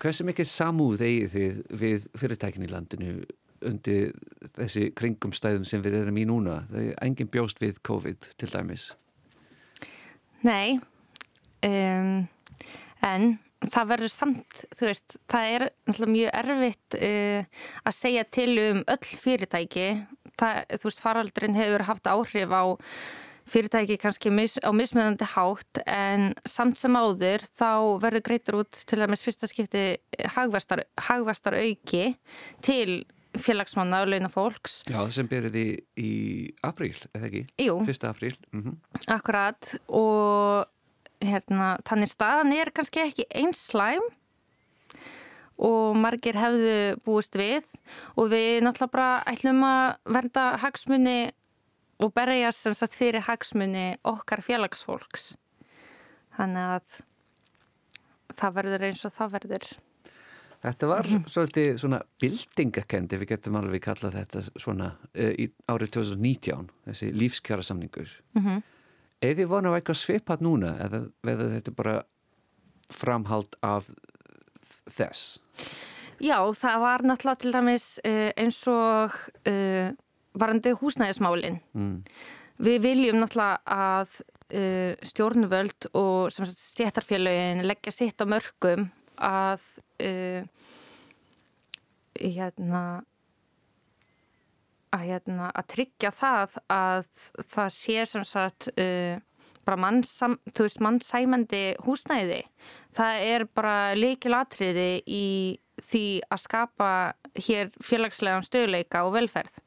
hversu 0.02 0.26
mikið 0.26 0.48
samúð 0.50 1.02
eigið 1.02 1.34
þið 1.34 1.60
við 1.80 2.06
fyrirtækin 2.18 2.66
í 2.66 2.70
landinu 2.70 3.12
undir 3.66 4.12
þessi 4.54 4.88
kringumstæðum 4.98 5.66
sem 5.66 5.82
við 5.82 5.98
erum 6.02 6.20
í 6.20 6.26
núna? 6.28 6.60
Það 6.70 6.84
er 6.84 6.98
engin 7.02 7.30
bjóst 7.32 7.58
við 7.62 7.80
COVID 7.86 8.30
til 8.38 8.50
dæmis. 8.52 8.92
Nei, 10.46 10.78
um, 11.66 12.28
en 13.02 13.26
það 13.66 13.88
verður 13.92 14.12
samt, 14.12 14.64
þú 14.78 14.88
veist, 14.88 15.16
það 15.30 15.54
er 15.54 15.66
mjög 16.06 16.34
erfitt 16.40 16.98
uh, 16.98 17.62
að 17.84 17.96
segja 17.98 18.26
til 18.38 18.50
um 18.62 18.82
öll 18.86 19.14
fyrirtæki. 19.24 19.88
Það, 20.38 20.60
þú 20.76 20.90
veist, 20.90 21.02
faraldurinn 21.02 21.58
hefur 21.58 21.88
haft 21.88 22.10
áhrif 22.10 22.54
á 22.54 22.64
fyrirtæki 23.48 23.96
kannski 24.00 24.30
mis, 24.34 24.58
á 24.60 24.70
mismunandi 24.76 25.26
hátt 25.32 25.80
en 25.88 26.32
samt 26.48 26.78
sem 26.80 26.96
áður 26.98 27.44
þá 27.48 27.70
verður 28.02 28.26
greitur 28.26 28.60
út 28.62 28.82
til 28.88 29.00
með 29.04 29.22
fyrsta 29.24 29.48
skipti 29.48 29.84
hagverstar, 30.36 30.84
hagverstar 31.08 31.56
auki 31.56 32.10
til 32.64 33.04
félagsmanna 33.38 34.02
og 34.04 34.10
launafólks. 34.12 34.82
Já, 34.88 35.00
sem 35.14 35.28
byrjuði 35.30 35.64
í, 35.64 35.76
í 36.00 36.12
apríl, 36.66 36.96
eða 37.14 37.28
ekki? 37.28 37.44
Jú. 37.62 37.78
Fyrsta 37.88 38.12
apríl. 38.12 38.34
Mm 38.52 38.62
-hmm. 38.64 38.76
Akkurat 39.14 39.74
og 39.88 40.66
hérna, 41.24 41.76
þannig 41.88 42.12
staðan 42.12 42.54
er 42.56 42.70
kannski 42.74 43.02
ekki 43.04 43.26
eins 43.34 43.64
slæm 43.70 44.04
og 45.58 45.96
margir 45.98 46.38
hefðu 46.38 47.00
búist 47.06 47.34
við 47.38 47.66
og 48.14 48.30
við 48.30 48.62
náttúrulega 48.62 48.94
bara 48.94 49.10
ætlum 49.26 49.64
að 49.66 50.14
vernda 50.14 50.44
hagsmunni 50.62 51.18
og 51.98 52.14
berja 52.14 52.52
sem 52.54 52.76
sagt 52.78 52.94
fyrir 52.94 53.26
hagsmunni 53.26 53.98
okkar 54.06 54.42
félagsfólks. 54.44 55.32
Þannig 56.38 56.72
að 56.76 56.96
það 58.38 58.56
verður 58.60 58.88
eins 58.88 59.04
og 59.08 59.14
það 59.16 59.34
verður. 59.34 59.68
Þetta 60.58 60.88
var 60.90 61.06
svolítið 61.30 61.76
svona 61.78 62.00
bildingakend 62.22 63.12
ef 63.14 63.20
við 63.22 63.30
getum 63.32 63.58
alveg 63.60 63.82
kallað 63.84 64.16
þetta 64.18 64.42
svona 64.48 64.88
uh, 65.14 65.30
í 65.38 65.46
árið 65.70 65.92
2019 65.98 66.66
þessi 66.88 67.10
lífskjara 67.14 67.66
samningur 67.66 68.10
mm 68.34 68.42
-hmm. 68.42 68.64
Eða 69.22 69.38
þið 69.40 69.50
vonu 69.50 69.70
að 69.70 69.78
eitthvað 69.78 70.00
svipat 70.02 70.44
núna 70.44 70.74
eða 70.84 71.02
veða 71.26 71.50
þetta 71.56 71.74
bara 71.78 71.94
framhald 72.94 73.58
af 73.66 73.90
þess? 74.88 75.38
Já, 76.18 76.38
það 76.56 76.82
var 76.82 77.06
náttúrulega 77.06 77.42
til 77.42 77.54
dæmis 77.54 77.86
uh, 78.02 78.30
eins 78.38 78.58
og 78.70 79.14
uh, 79.50 79.94
varandi 80.38 80.74
húsnæðismálin 80.80 81.62
mm. 81.74 81.96
Við 82.58 82.82
viljum 82.82 83.20
náttúrulega 83.22 83.60
að 83.70 84.16
stjórnvöld 85.04 85.90
og 86.00 86.32
stjættarfélagin 86.32 87.60
leggja 87.68 87.92
sitt 87.92 88.18
á 88.18 88.26
mörgum 88.26 88.86
að 89.20 89.60
uh, 90.00 90.46
hérna 92.18 92.82
að, 94.94 95.04
hérna, 95.06 95.48
að 95.52 95.68
tryggja 95.74 96.12
það 96.14 96.58
að 96.72 97.08
það 97.44 97.72
sé 97.74 98.04
sem 98.08 98.26
sagt 98.26 98.68
uh, 98.74 99.16
bara 99.68 99.80
mannsam, 99.80 100.38
veist 100.56 100.80
mannsæmandi 100.84 101.62
húsnæði. 101.84 102.42
Það 102.96 103.24
er 103.28 103.44
bara 103.52 103.94
leikilatriði 103.98 104.90
í 105.04 105.26
því 105.78 106.04
að 106.32 106.42
skapa 106.42 106.90
hér 107.38 107.70
félagslegan 107.84 108.46
stöðleika 108.46 109.04
og 109.06 109.14
velferð. 109.18 109.60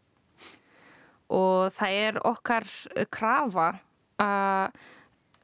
Og 1.31 1.69
það 1.71 1.99
er 2.07 2.19
okkar 2.27 2.67
krafa 3.13 3.69
að 4.19 4.73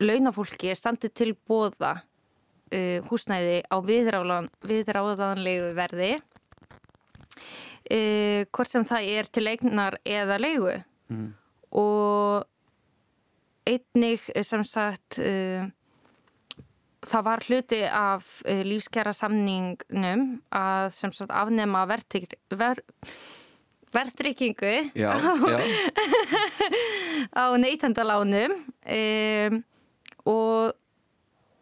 launafólki 0.03 0.73
standi 0.77 1.09
til 1.09 1.31
bóða 1.47 1.93
uh, 2.01 2.99
húsnæði 3.07 3.61
á 3.69 3.77
viðráðanlegu 3.85 5.71
verði 5.77 6.17
uh, 7.91 8.43
hvort 8.51 8.71
sem 8.71 8.85
það 8.87 9.09
er 9.17 9.31
til 9.31 9.47
eignar 9.51 9.97
eða 10.05 10.37
leigu 10.41 10.75
mm. 11.11 11.27
og 11.79 12.45
einnig 13.67 14.21
sem 14.47 14.63
sagt 14.67 15.19
uh, 15.19 15.67
það 17.07 17.25
var 17.27 17.45
hluti 17.47 17.81
af 17.87 18.29
uh, 18.47 18.63
lífskjara 18.67 19.13
samningnum 19.15 20.27
að 20.55 20.91
sem 20.97 21.13
sagt 21.15 21.33
afnema 21.35 21.85
ver, 21.87 22.83
verðtrykkingu 23.95 24.75
já, 24.97 25.11
já. 25.15 25.59
á 27.35 27.45
neytendalánum 27.63 28.57
um, 28.57 29.61
og 30.27 30.75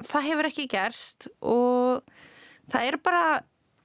það 0.05 0.29
hefur 0.29 0.49
ekki 0.49 0.69
gerst 0.71 1.29
og 1.41 2.05
það 2.71 2.89
er 2.89 2.97
bara 3.03 3.25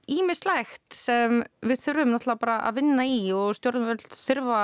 ímislegt 0.09 0.95
sem 0.95 1.41
við 1.65 1.83
þurfum 1.85 2.13
náttúrulega 2.13 2.41
bara 2.41 2.57
að 2.67 2.79
vinna 2.81 3.05
í 3.05 3.23
og 3.35 3.55
stjórnvöld 3.57 4.05
þurfa 4.15 4.61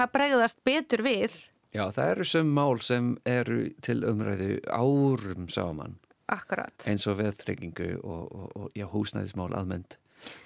að 0.00 0.12
bregðast 0.14 0.62
betur 0.64 1.04
við. 1.04 1.34
Já, 1.74 1.84
það 1.94 2.12
eru 2.14 2.26
sem 2.26 2.52
mál 2.54 2.80
sem 2.82 3.10
eru 3.28 3.62
til 3.84 4.00
umræðu 4.08 4.58
árum 4.66 5.48
saman. 5.52 5.98
Akkurat. 6.30 6.74
Eins 6.86 7.06
og 7.10 7.18
veðtryggingu 7.18 7.96
og, 8.00 8.22
og, 8.30 8.46
og 8.54 8.78
já, 8.78 8.86
húsnæðismál 8.90 9.50
almennt. 9.58 9.98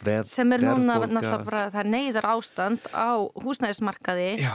Veð, 0.05 0.29
sem 0.31 0.53
er 0.55 0.63
núna 0.63 1.01
náttúrulega 1.03 1.45
bara, 1.47 1.67
það 1.73 1.81
er 1.81 1.91
neyðar 1.91 2.29
ástand 2.31 2.85
á 2.95 3.19
húsnæðismarkaði 3.43 4.29
já. 4.45 4.53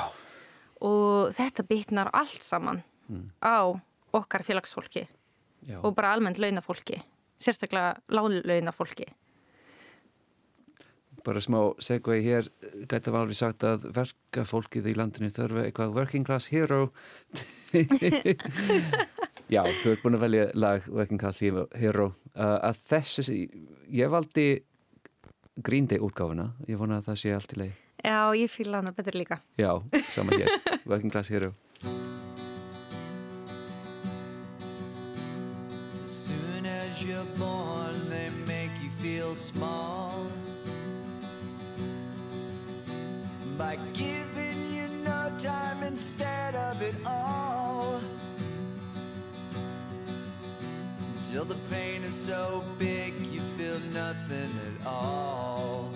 og 0.85 1.33
þetta 1.35 1.65
bytnar 1.67 2.11
allt 2.15 2.45
saman 2.45 2.79
mm. 3.09 3.25
á 3.43 3.75
okkar 4.15 4.45
félagsfólki 4.47 5.03
já. 5.67 5.75
og 5.81 5.91
bara 5.97 6.13
almennt 6.15 6.39
launafólki, 6.39 7.01
sérstaklega 7.35 7.97
lálaunafólki 8.15 9.09
bara 11.29 11.43
smá 11.43 11.59
segvei 11.83 12.19
hér. 12.25 12.49
Gæti 12.89 13.11
að 13.11 13.19
alveg 13.21 13.37
sagt 13.39 13.65
að 13.67 13.89
verka 13.95 14.45
fólkið 14.49 14.89
í 14.89 14.95
landinu 14.97 15.29
þurfa 15.33 15.65
eitthvað 15.67 15.95
working 15.97 16.25
class 16.27 16.49
hero. 16.53 16.89
Já, 19.53 19.63
þú 19.81 19.93
ert 19.93 20.01
búin 20.03 20.17
að 20.17 20.25
velja 20.25 20.47
lag 20.57 20.87
working 20.89 21.21
class 21.21 21.41
hero. 21.41 22.11
Uh, 22.33 22.57
að 22.69 22.81
þessi, 22.89 23.37
ég 23.93 24.11
valdi 24.13 24.49
Green 25.65 25.89
Day 25.89 26.01
útgáfuna. 26.01 26.51
Ég 26.69 26.79
vona 26.79 26.99
að 26.99 27.11
það 27.11 27.21
sé 27.23 27.35
allt 27.35 27.55
í 27.55 27.63
leið 27.63 27.77
Já, 27.99 28.31
ég 28.37 28.47
fýla 28.47 28.79
hana 28.79 28.93
betur 28.95 29.17
líka. 29.19 29.41
Já, 29.59 29.73
sama 30.13 30.37
hér, 30.37 30.47
working 30.89 31.11
class 31.11 31.27
hero. 31.29 31.51
Soon 36.05 36.65
as 36.65 37.03
you're 37.03 37.27
born 37.37 38.09
they 38.09 38.29
make 38.47 38.71
you 38.81 38.89
feel 39.01 39.35
small 39.35 40.23
by 43.59 43.77
giving 43.91 44.71
you 44.71 44.87
no 45.03 45.29
time 45.37 45.83
instead 45.83 46.55
of 46.55 46.81
it 46.81 46.95
all. 47.05 47.99
Till 51.29 51.43
the 51.43 51.57
pain 51.69 52.05
is 52.05 52.15
so 52.15 52.63
big 52.77 53.13
you 53.19 53.41
feel 53.57 53.77
nothing 53.91 54.49
at 54.65 54.87
all. 54.87 55.89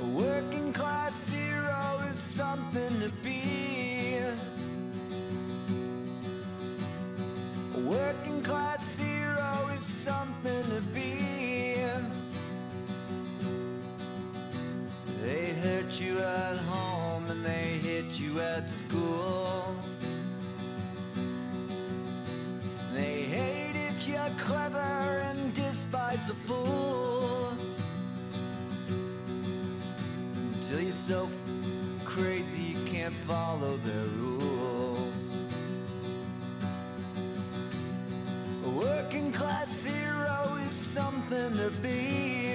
A 0.00 0.04
working 0.04 0.72
class 0.72 1.28
hero 1.28 2.00
is 2.10 2.18
something 2.18 3.00
to 3.00 3.10
be. 3.22 4.16
A 7.74 7.80
working 7.80 8.42
class 8.42 8.91
clever 24.38 24.78
and 24.78 25.52
despise 25.54 26.30
a 26.30 26.34
fool. 26.34 27.56
Until 30.54 30.80
you're 30.80 30.92
so 30.92 31.28
crazy 32.04 32.62
you 32.62 32.84
can't 32.84 33.14
follow 33.26 33.76
their 33.78 34.06
rules. 34.18 35.36
A 38.64 38.70
working 38.70 39.32
class 39.32 39.84
hero 39.84 40.56
is 40.66 40.72
something 40.72 41.52
to 41.52 41.70
be. 41.82 42.54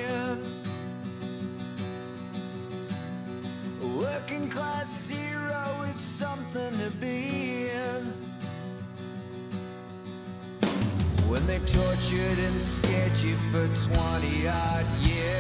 A 3.81 3.87
working 3.87 4.49
class 4.49 5.09
hero 5.09 5.81
is 5.91 5.99
something 5.99 6.77
to 6.79 6.89
be 7.01 7.56
When 11.27 11.45
they 11.45 11.59
tortured 11.59 12.39
and 12.39 12.61
scared 12.61 13.11
you 13.19 13.35
for 13.51 13.67
20 13.91 14.47
odd 14.47 14.85
years. 15.01 15.36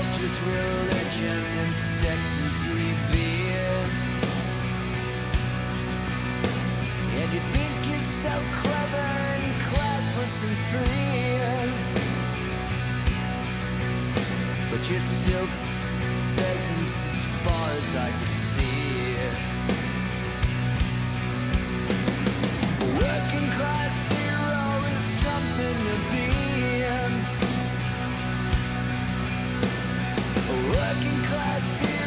Doped 0.00 0.22
with 0.22 0.46
religion 0.46 1.40
and 1.60 1.74
sex 1.74 2.20
and 2.40 2.52
TV 2.62 3.12
And 7.20 7.28
you 7.34 7.42
think 7.52 7.72
you're 7.84 8.08
so 8.24 8.34
clever 8.60 9.08
and 9.36 9.54
classless 9.68 10.36
and 10.46 10.56
free 10.70 11.20
but 14.70 14.88
you're 14.88 15.00
still 15.00 15.46
peasants 16.36 16.96
as 17.10 17.24
far 17.44 17.70
as 17.70 17.96
I 17.96 18.10
can 18.10 18.32
see. 18.32 19.16
Working 22.96 23.48
class 23.58 23.96
hero 24.12 24.62
is 24.94 25.04
something 25.24 25.76
to 25.84 25.96
be. 26.12 26.29
Working 30.70 31.22
class 31.24 31.99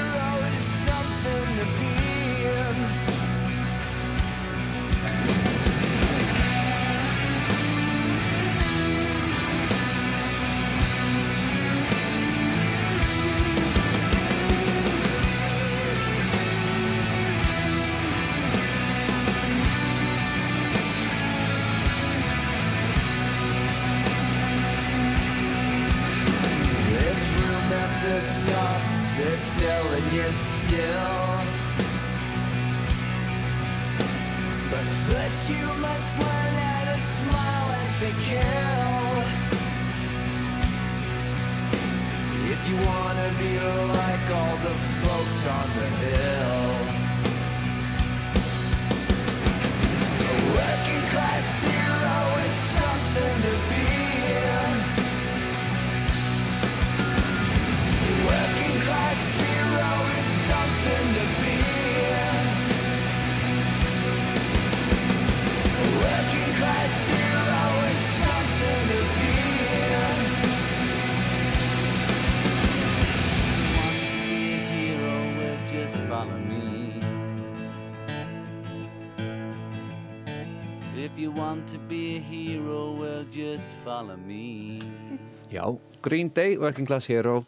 Green 86.04 86.32
Day, 86.36 86.58
Working 86.62 86.88
Class 86.90 87.10
Hero 87.12 87.44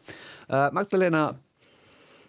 uh, 0.50 0.70
Magdalena 0.76 1.28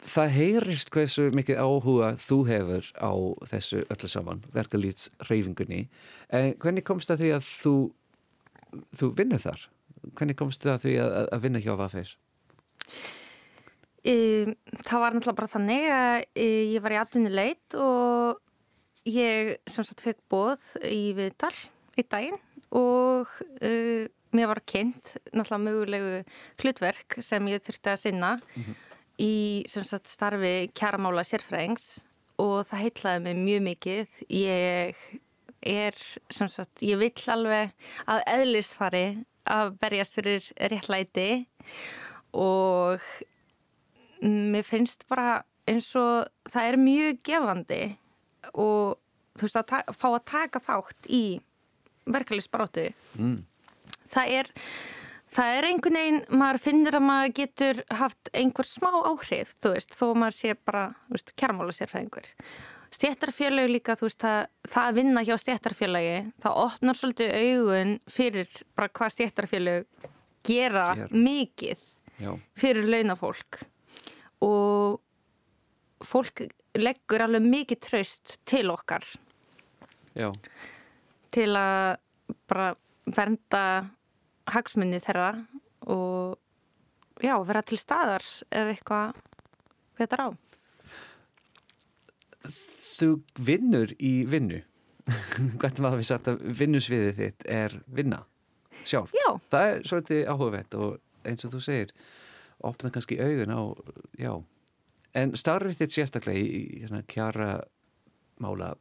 það 0.06 0.34
heyrist 0.36 0.90
hversu 0.94 1.30
mikið 1.34 1.60
áhuga 1.62 2.12
þú 2.22 2.40
hefur 2.50 2.90
á 3.00 3.12
þessu 3.50 3.82
öllu 3.90 4.10
saman, 4.10 4.42
verkalýts 4.54 5.10
reyfingunni 5.30 5.86
en 6.30 6.52
hvernig 6.62 6.86
komst 6.86 7.10
það 7.10 7.24
því 7.24 7.32
að 7.38 7.48
þú 7.50 7.76
þú 8.96 9.12
vinnur 9.16 9.42
þar? 9.42 9.68
Hvernig 10.16 10.38
komst 10.38 10.64
það 10.64 10.82
því 10.84 10.96
að, 11.02 11.14
að 11.34 11.44
vinna 11.46 11.62
hjá 11.62 11.72
Vafeir? 11.78 12.10
Það 14.06 15.00
var 15.02 15.16
náttúrulega 15.16 15.38
bara 15.40 15.50
þannig 15.50 15.86
að 15.90 16.42
ég 16.46 16.82
var 16.84 16.94
í 16.94 16.98
atvinni 17.00 17.32
leit 17.32 17.76
og 17.80 18.38
ég 19.10 19.56
sem 19.66 19.86
sagt 19.86 20.04
fekk 20.04 20.20
bóð 20.30 20.68
í 20.86 21.10
viðtal 21.16 21.54
í 21.98 22.04
daginn 22.06 22.38
og 22.76 23.30
uh, 23.62 24.06
mér 24.36 24.50
var 24.52 24.62
kynnt 24.68 25.14
náttúrulega 25.32 25.62
mögulegu 25.64 26.24
hlutverk 26.62 27.18
sem 27.24 27.48
ég 27.52 27.64
þurfti 27.64 27.92
að 27.92 28.02
sinna 28.02 28.32
mm 28.36 28.62
-hmm. 28.62 28.74
í 29.18 29.34
sagt 29.68 30.08
starfi 30.08 30.70
kjaramála 30.74 31.24
sérfræðings 31.24 32.06
og 32.38 32.66
það 32.68 32.82
heitlaði 32.84 33.22
mig 33.24 33.36
mjög 33.36 33.62
mikið 33.70 34.08
ég 34.28 34.96
er 35.66 35.96
sem 36.30 36.48
sagt, 36.48 36.82
ég 36.82 36.98
vill 37.00 37.30
alveg 37.32 37.72
að 38.06 38.22
eðlisfari 38.26 39.06
að 39.46 39.76
berjast 39.80 40.18
fyrir 40.18 40.46
réttlæti 40.70 41.46
og 42.36 43.02
mér 44.22 44.66
finnst 44.66 45.06
bara 45.08 45.42
eins 45.66 45.88
og 45.98 46.26
það 46.50 46.70
er 46.70 46.78
mjög 46.80 47.20
gefandi 47.26 47.82
og 48.54 48.96
þú 49.36 49.48
veist 49.48 49.60
að 49.60 49.92
fá 49.96 50.08
að 50.12 50.24
taka 50.30 50.62
þátt 50.62 51.10
í 51.12 51.24
verkefliðsbrátu 52.06 52.88
mm. 53.18 53.38
Það 54.12 54.36
er 54.40 54.52
það 55.36 55.56
er 55.56 55.68
einhvern 55.70 55.98
veginn, 56.00 56.22
maður 56.40 56.62
finnir 56.64 56.96
að 56.96 57.06
maður 57.06 57.34
getur 57.40 57.82
haft 57.98 58.30
einhver 58.32 58.68
smá 58.68 58.90
áhrif 58.94 59.52
þú 59.60 59.74
veist, 59.74 59.92
þó 59.96 60.06
maður 60.14 60.38
sé 60.38 60.56
bara 60.56 60.86
kjærmála 61.36 61.76
sérfæðingur 61.76 62.30
stjættarfélagi 62.96 63.72
líka, 63.74 63.96
þú 63.98 64.06
veist, 64.06 64.22
það, 64.22 64.38
það 64.70 64.88
að 64.88 64.98
vinna 65.00 65.24
hjá 65.26 65.34
stjættarfélagi, 65.42 66.18
það 66.42 66.60
opnar 66.62 66.96
svolítið 66.96 67.34
augun 67.42 67.96
fyrir 68.08 68.60
bara 68.78 68.92
hvað 68.96 69.16
stjættarfélagi 69.16 70.12
gera 70.46 70.86
Hér. 70.94 71.12
mikið 71.12 71.82
Já. 72.22 72.30
fyrir 72.56 72.88
launafólk 72.88 73.60
og 74.44 75.02
fólk 76.06 76.46
leggur 76.78 77.24
alveg 77.24 77.44
mikið 77.44 77.82
traust 77.88 78.38
til 78.48 78.70
okkar 78.72 79.04
Já. 80.16 80.30
til 81.34 81.50
að 81.58 81.98
bara 82.48 82.70
vernda 83.06 83.64
hagsmunni 84.52 85.00
þeirra 85.02 85.30
og 85.92 86.36
já, 87.22 87.34
vera 87.46 87.62
til 87.66 87.78
staðar 87.80 88.24
ef 88.50 88.72
eitthvað 88.72 89.18
þetta 89.98 90.22
á. 90.22 90.28
Þú 92.96 93.10
vinnur 93.42 93.92
í 93.98 94.14
vinnu. 94.28 94.62
Hvernig 95.60 95.82
það 95.82 95.98
við 96.00 96.08
sagt 96.08 96.30
að 96.30 96.40
vinnusviðið 96.60 97.20
þitt 97.20 97.46
er 97.50 97.76
vinna 97.86 98.24
sjálf? 98.86 99.12
Já. 99.14 99.28
það 99.50 99.68
er 99.70 99.84
svolítið 99.86 100.22
áhugavert 100.30 100.76
og 100.78 101.26
eins 101.26 101.46
og 101.46 101.54
þú 101.54 101.60
segir 101.62 101.92
opna 102.66 102.90
kannski 102.94 103.18
augun 103.20 103.54
á 103.54 103.62
já, 104.18 104.32
en 105.14 105.34
starfið 105.38 105.80
þitt 105.80 105.96
sérstaklega 105.96 106.42
í 106.42 106.82
hérna, 106.82 107.02
kjara 107.10 107.50
mála 108.42 108.74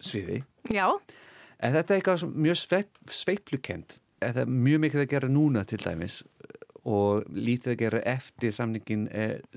sviði 0.00 0.42
Já. 0.72 0.86
En 1.58 1.74
þetta 1.74 1.94
er 1.94 1.98
eitthvað 1.98 2.36
mjög 2.38 2.58
sveip, 2.60 2.98
sveiplukent 3.10 3.96
eða 4.24 4.46
mjög 4.48 4.84
mikið 4.86 5.04
að 5.04 5.12
gera 5.14 5.30
núna 5.32 5.64
til 5.68 5.80
dæmis 5.82 6.22
og 6.88 7.26
lítið 7.34 7.74
að 7.74 7.80
gera 7.82 8.04
eftir 8.08 8.54
samningin 8.56 9.08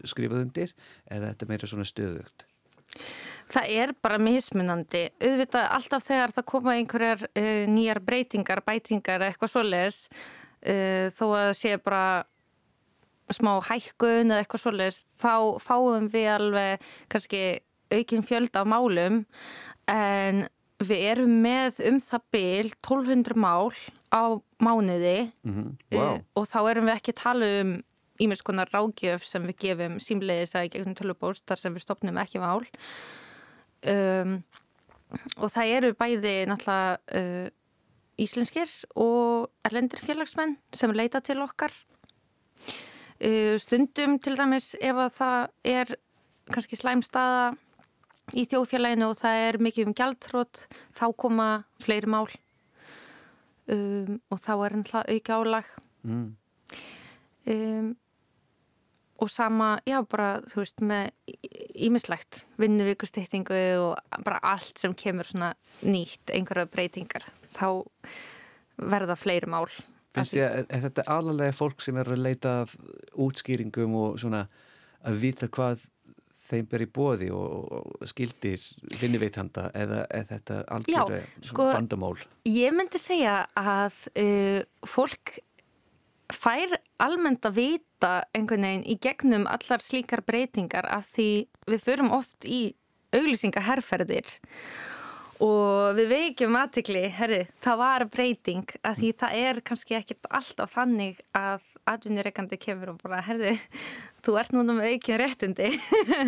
skrifað 0.04 0.47
undir 0.47 0.74
eða 1.08 1.32
þetta 1.32 1.47
meira 1.52 1.69
svona 1.69 1.88
stöðugt? 1.88 2.47
Það 3.52 3.74
er 3.84 3.93
bara 4.04 4.19
mismunandi. 4.21 5.06
Auðvitað 5.19 5.71
alltaf 5.76 6.06
þegar 6.08 6.34
það 6.36 6.47
koma 6.54 6.76
einhverjar 6.80 7.26
uh, 7.28 7.63
nýjar 7.71 8.00
breytingar, 8.04 8.63
bætingar 8.67 9.26
eitthvað 9.28 9.54
svoleiðis 9.56 10.00
uh, 10.12 11.08
þó 11.15 11.26
að 11.39 11.52
sé 11.60 11.76
bara 11.82 12.24
smá 13.32 13.54
hækkun 13.63 14.32
eða 14.32 14.43
eitthvað 14.43 14.63
svoleiðis 14.65 15.04
þá 15.19 15.34
fáum 15.63 16.08
við 16.12 16.30
alveg 16.34 16.88
kannski 17.12 17.43
aukinn 17.91 18.28
fjöld 18.28 18.56
af 18.60 18.67
málum. 18.71 19.24
En 19.91 20.45
við 20.88 21.06
erum 21.12 21.38
með 21.44 21.80
um 21.89 22.00
það 22.02 22.28
byl 22.36 22.72
1200 22.74 23.38
mál 23.38 23.72
á 24.12 24.24
mánuði 24.62 25.32
mm 25.44 25.54
-hmm. 25.54 25.72
wow. 25.98 26.20
og 26.36 26.48
þá 26.48 26.60
erum 26.72 26.86
við 26.89 26.96
ekki 26.96 27.13
að 27.13 27.24
tala 27.24 27.46
um 27.62 27.72
ímest 28.22 28.44
konar 28.44 28.70
rágjöf 28.70 29.26
sem 29.26 29.46
við 29.50 29.58
gefum 29.65 30.00
símleiðis 30.00 30.56
að 30.56 30.70
gegnum 30.76 30.96
tölubóst 30.96 31.46
þar 31.50 31.62
sem 31.62 31.74
við 31.74 31.86
stopnum 31.86 32.17
ekki 32.17 32.41
mál 32.41 32.62
um, 33.88 34.44
og 35.38 35.50
það 35.52 35.74
eru 35.78 35.94
bæði 35.98 36.36
náttúrulega 36.50 37.00
uh, 37.17 37.50
íslenskir 38.22 38.70
og 38.96 39.50
erlendir 39.67 40.00
félagsmenn 40.04 40.58
sem 40.74 40.94
leita 40.94 41.22
til 41.22 41.41
okkar 41.41 41.74
uh, 43.26 43.58
stundum 43.62 44.20
til 44.20 44.38
dæmis 44.38 44.76
ef 44.80 44.96
að 45.08 45.12
það 45.17 45.48
er 45.63 45.96
kannski 46.52 46.80
slæmstaða 46.80 47.52
í 48.38 48.46
þjóðfélaginu 48.50 49.10
og 49.12 49.17
það 49.20 49.46
er 49.48 49.60
mikið 49.67 49.89
um 49.89 49.98
gjaldtrótt, 49.98 50.65
þá 50.98 51.06
koma 51.20 51.50
fleiri 51.82 52.10
mál. 52.12 52.28
Um, 53.72 54.20
og 54.34 54.39
þá 54.41 54.54
er 54.56 54.76
ennþá 54.76 55.02
auka 55.06 55.36
álag 55.38 55.67
mm. 56.04 56.24
um, 57.54 57.91
og 59.22 59.30
sama, 59.30 59.67
já 59.86 60.00
bara 60.10 60.32
þú 60.50 60.63
veist 60.63 60.82
með 60.82 61.12
ímislegt 61.78 62.41
vinnuvíkustýttingu 62.60 63.62
og 63.84 64.17
bara 64.26 64.41
allt 64.50 64.82
sem 64.82 64.96
kemur 64.98 65.30
svona 65.30 65.54
nýtt 65.86 66.34
einhverja 66.34 66.72
breytingar, 66.74 67.28
þá 67.54 67.86
verða 68.82 69.15
fleiri 69.20 69.52
mál. 69.54 69.70
Finnst 70.12 70.36
ég 70.36 70.65
að 70.65 70.88
þetta 70.88 71.06
er 71.06 71.13
alveg 71.13 71.56
fólk 71.56 71.86
sem 71.86 72.02
er 72.02 72.10
að 72.12 72.26
leita 72.26 72.56
útskýringum 73.13 73.94
og 74.02 74.20
svona 74.20 74.48
að 75.06 75.22
vita 75.22 75.48
hvað 75.54 75.86
þeim 76.52 76.68
ber 76.72 76.84
í 76.86 76.90
bóði 76.92 77.30
og 77.36 78.08
skildir 78.10 78.64
vinniveitanda 79.02 79.70
eða 79.78 80.04
er 80.10 80.28
þetta 80.30 80.60
algjörlega 80.78 81.48
sko, 81.48 81.70
bandamál? 81.72 82.18
Ég 82.50 82.76
myndi 82.76 83.02
segja 83.02 83.42
að 83.58 84.04
uh, 84.20 84.60
fólk 84.88 85.40
fær 86.32 86.78
almennt 87.02 87.46
að 87.48 87.58
vita 87.60 88.14
einhvern 88.36 88.68
veginn 88.68 88.88
í 88.88 88.98
gegnum 89.04 89.48
allar 89.52 89.84
slíkar 89.84 90.24
breytingar 90.28 90.88
af 90.88 91.10
því 91.16 91.30
við 91.70 91.84
förum 91.84 92.12
oft 92.16 92.48
í 92.48 92.72
auglýsingaherrferðir 93.12 94.30
og 95.42 95.98
við 95.98 96.12
veikjum 96.12 96.56
aðtikli, 96.60 97.08
herri, 97.18 97.42
það 97.64 97.82
var 97.82 98.06
breyting 98.14 98.76
af 98.86 99.00
því 99.00 99.12
það 99.20 99.38
er 99.42 99.62
kannski 99.66 99.98
ekkert 99.98 100.30
alltaf 100.30 100.76
þannig 100.76 101.22
að 101.38 101.66
atvinnureikandi 101.90 102.60
kemur 102.62 102.94
og 102.94 103.02
bara, 103.02 103.24
herði, 103.26 103.56
þú 104.26 104.38
ert 104.42 104.54
núna 104.56 104.76
með 104.78 104.94
aukinn 104.94 105.20
réttindi. 105.22 105.72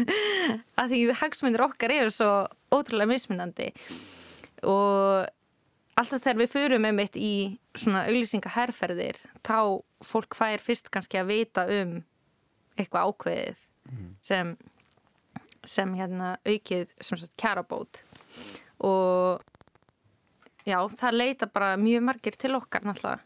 Að 0.81 0.93
því 0.93 0.99
hagsmunir 1.21 1.65
okkar 1.65 1.93
eru 1.95 2.13
svo 2.13 2.31
ótrúlega 2.73 3.11
mismunandi. 3.11 3.69
Og 4.63 5.27
alltaf 5.99 6.23
þegar 6.23 6.41
við 6.41 6.53
förum 6.53 6.85
með 6.85 6.97
mitt 6.99 7.19
í 7.19 7.33
svona 7.77 8.05
auglýsingaherrferðir 8.09 9.19
þá 9.45 9.57
fólk 10.03 10.37
fær 10.37 10.63
fyrst 10.63 10.89
kannski 10.93 11.19
að 11.21 11.31
vita 11.31 11.65
um 11.69 11.99
eitthvað 12.79 13.09
ákveðið 13.11 13.65
mm. 13.91 14.13
sem 14.23 14.55
sem 15.63 15.93
hérna 15.95 16.35
aukið 16.43 16.91
sem 16.99 17.19
sagt 17.19 17.37
kjarabót. 17.39 18.01
Og 18.83 19.39
já, 20.67 20.77
það 20.99 21.19
leita 21.19 21.47
bara 21.47 21.77
mjög 21.79 22.03
margir 22.09 22.37
til 22.39 22.55
okkar 22.57 22.83
náttúrulega. 22.87 23.23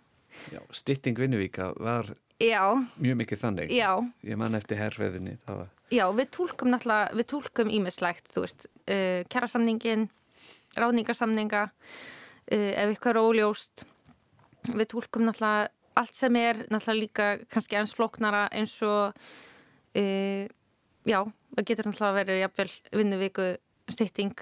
Já, 0.54 0.62
Stitting 0.70 1.18
Vinnuvíka 1.18 1.72
var 1.82 2.12
Já. 2.38 2.86
mjög 3.02 3.18
mikið 3.18 3.40
þannig. 3.42 3.72
Já. 3.74 3.92
Ég 4.26 4.38
man 4.38 4.58
eftir 4.58 4.78
herrveðinni. 4.78 5.38
Var... 5.48 5.70
Já, 5.90 6.06
við 6.14 6.28
tólkum 6.36 6.70
náttúrulega, 6.70 7.16
við 7.18 7.28
tólkum 7.32 7.72
ímislegt, 7.74 8.30
þú 8.30 8.44
veist, 8.44 8.68
uh, 8.86 9.24
kærasamningin, 9.34 10.06
ráningarsamninga, 10.78 11.64
uh, 11.72 12.70
ef 12.78 12.92
eitthvað 12.92 13.16
er 13.16 13.22
óljóst. 13.24 13.88
Við 14.70 14.90
tólkum 14.94 15.26
náttúrulega 15.26 15.72
allt 15.98 16.14
sem 16.14 16.38
er 16.38 16.62
náttúrulega 16.68 17.00
líka 17.02 17.28
kannski 17.50 17.80
eins 17.80 17.96
floknara 17.98 18.46
eins 18.54 18.76
og, 18.86 19.18
uh, 19.98 20.46
já, 21.10 21.20
það 21.58 21.70
getur 21.72 21.90
náttúrulega 21.90 22.20
verið 22.22 22.42
jafnvel 22.44 22.70
vinnuvíku 23.02 23.50
stitting, 23.88 24.36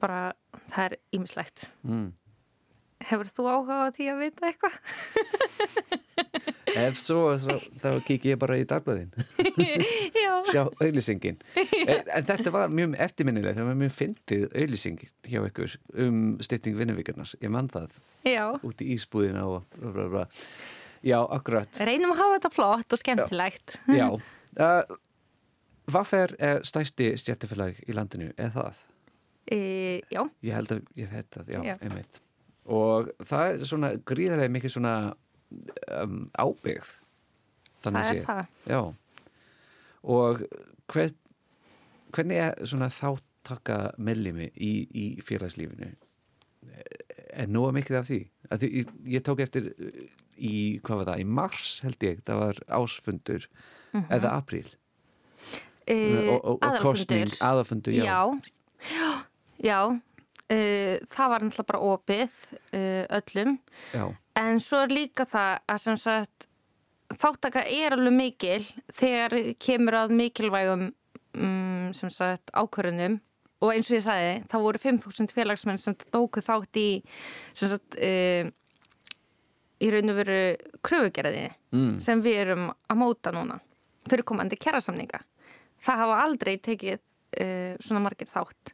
bara 0.00 0.32
það 0.72 0.84
er 0.84 0.94
ímislegt. 1.14 1.68
Mm. 1.86 2.08
Hefur 3.06 3.28
þú 3.30 3.44
áhuga 3.52 3.76
á 3.78 3.94
því 3.94 4.06
að 4.10 4.20
vita 4.24 4.48
eitthvað? 4.48 4.74
Ef 6.78 6.98
svo, 7.00 7.20
svo 7.40 7.54
þá 7.80 7.88
kiki 8.04 8.32
ég 8.34 8.38
bara 8.42 8.56
í 8.60 8.64
dagblöðin 8.68 9.08
Já. 10.18 10.32
Sjá 10.50 10.62
auðlýsingin 10.82 11.38
en, 11.56 12.02
en 12.10 12.26
þetta 12.28 12.52
var 12.54 12.72
mjög 12.74 12.96
eftirminnileg 13.06 13.56
það 13.56 13.68
var 13.70 13.78
mjög 13.80 13.94
fyndið 13.96 14.44
auðlýsing 14.52 14.98
hjá 15.30 15.40
ykkur 15.48 15.76
um 16.04 16.18
stytting 16.44 16.76
vinnuvíkarnar 16.78 17.32
ég 17.40 17.52
mann 17.54 17.70
það. 17.72 17.96
Já. 18.26 18.44
út 18.66 18.84
í 18.84 18.90
ísbúðina 18.96 19.46
og 19.48 19.64
bla 19.78 20.08
bla 20.12 20.24
já, 21.06 21.18
akkurat. 21.22 21.80
Reynum 21.86 22.12
að 22.16 22.20
hafa 22.24 22.36
þetta 22.38 22.52
flott 22.58 22.94
og 22.96 23.00
skemmtilegt. 23.02 23.78
já. 23.94 24.08
Uh, 24.58 24.96
hvað 25.88 26.08
fer 26.10 26.34
stæsti 26.66 27.12
stjættifélag 27.22 27.78
í 27.86 27.94
landinu, 27.96 28.32
eða 28.36 28.54
það? 28.58 28.80
E, 29.48 29.58
já, 30.12 30.22
Ég 30.44 30.56
held 30.58 30.74
að 30.74 30.82
ég 30.98 31.12
hef 31.14 31.28
það, 31.38 31.52
já, 31.54 31.60
Já. 31.70 31.76
einmitt 31.86 32.18
og 32.68 33.12
það 33.24 33.52
er 33.52 33.68
svona 33.70 33.92
gríðarlega 34.08 34.54
mikið 34.54 34.74
svona 34.74 34.94
um, 35.98 36.18
ábyggð 36.36 36.90
þannig 37.84 38.02
það 38.02 38.10
er 38.10 38.18
séð. 38.18 38.26
það. 38.26 38.42
Já 38.68 38.82
og 40.08 40.42
hver, 40.92 41.14
hvernig 42.14 42.42
er 42.44 42.68
svona 42.68 42.90
þáttaka 42.94 43.78
mellimi 43.98 44.50
í, 44.54 44.72
í 44.88 45.06
félagslífinu 45.24 45.90
er 47.38 47.50
nóga 47.50 47.72
mikið 47.76 47.98
af 47.98 48.06
því? 48.08 48.20
Að 48.48 48.62
því 48.62 48.68
ég, 48.78 48.92
ég 49.14 49.24
tók 49.26 49.42
eftir 49.44 49.70
í, 50.38 50.78
hvað 50.84 51.00
var 51.02 51.10
það, 51.10 51.22
í 51.22 51.26
mars 51.38 51.72
held 51.84 52.06
ég 52.06 52.22
það 52.26 52.42
var 52.44 52.60
ásfundur 52.78 53.48
eða 54.08 54.36
apríl 54.36 54.68
E, 55.88 55.94
og, 56.28 56.42
og, 56.44 56.56
og 56.60 56.74
kostning, 56.84 57.30
aðalfundur 57.40 57.94
já. 57.96 58.04
Já, 58.04 59.04
já, 59.64 59.78
E, 60.48 60.58
það 61.04 61.28
var 61.32 61.42
náttúrulega 61.44 61.68
bara 61.68 61.80
opið 61.92 62.36
e, 62.72 62.82
öllum. 63.18 63.56
Já. 63.92 64.04
En 64.40 64.60
svo 64.64 64.80
er 64.86 64.94
líka 64.94 65.26
það 65.28 65.58
að 65.68 65.80
sem 65.84 65.98
sagt 66.00 66.46
þáttaka 67.18 67.64
er 67.68 67.96
alveg 67.96 68.14
mikil 68.16 68.62
þegar 68.92 69.34
kemur 69.60 69.96
að 70.02 70.14
mikilvægum 70.16 70.86
um, 70.88 71.90
sem 71.96 72.10
sagt 72.12 72.52
ákvörðunum 72.56 73.18
og 73.58 73.72
eins 73.74 73.88
og 73.90 73.96
ég 73.98 74.04
sagði, 74.06 74.32
það 74.52 74.64
voru 74.68 74.80
5.000 74.84 75.34
félagsmenn 75.34 75.80
sem 75.82 75.96
tóku 76.14 76.40
þátt 76.44 76.78
í 76.78 76.88
sem 77.58 77.72
sagt 77.72 77.96
uh, 77.98 78.48
í 79.82 79.88
raun 79.94 80.12
og 80.14 80.20
veru 80.22 80.40
kröfugerðinni 80.84 81.54
Mm. 81.68 81.98
sem 82.00 82.16
við 82.24 82.38
erum 82.46 82.62
að 82.88 82.96
móta 82.96 83.28
núna 83.28 83.58
fyrir 84.08 84.24
komandi 84.24 84.56
kjærasamninga 84.56 85.18
það 85.84 85.98
hafa 86.00 86.20
aldrei 86.24 86.54
tekið 86.64 86.94
uh, 86.96 87.74
svona 87.76 88.00
margir 88.06 88.30
þátt 88.30 88.72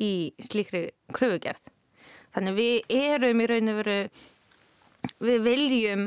í 0.00 0.32
slíkri 0.42 0.88
kröfugerð. 1.14 1.68
Þannig 2.34 2.56
við 2.56 2.96
erum 3.00 3.42
í 3.42 3.48
raun 3.50 3.72
og 3.72 3.80
veru 3.80 3.98
við 5.20 5.44
viljum 5.44 6.06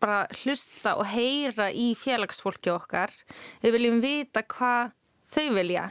bara 0.00 0.24
hlusta 0.40 0.96
og 0.96 1.08
heyra 1.12 1.68
í 1.72 1.92
félagsfólki 1.98 2.72
okkar. 2.72 3.12
Við 3.60 3.76
viljum 3.76 4.02
vita 4.02 4.42
hvað 4.42 4.94
þau 5.30 5.48
vilja. 5.58 5.86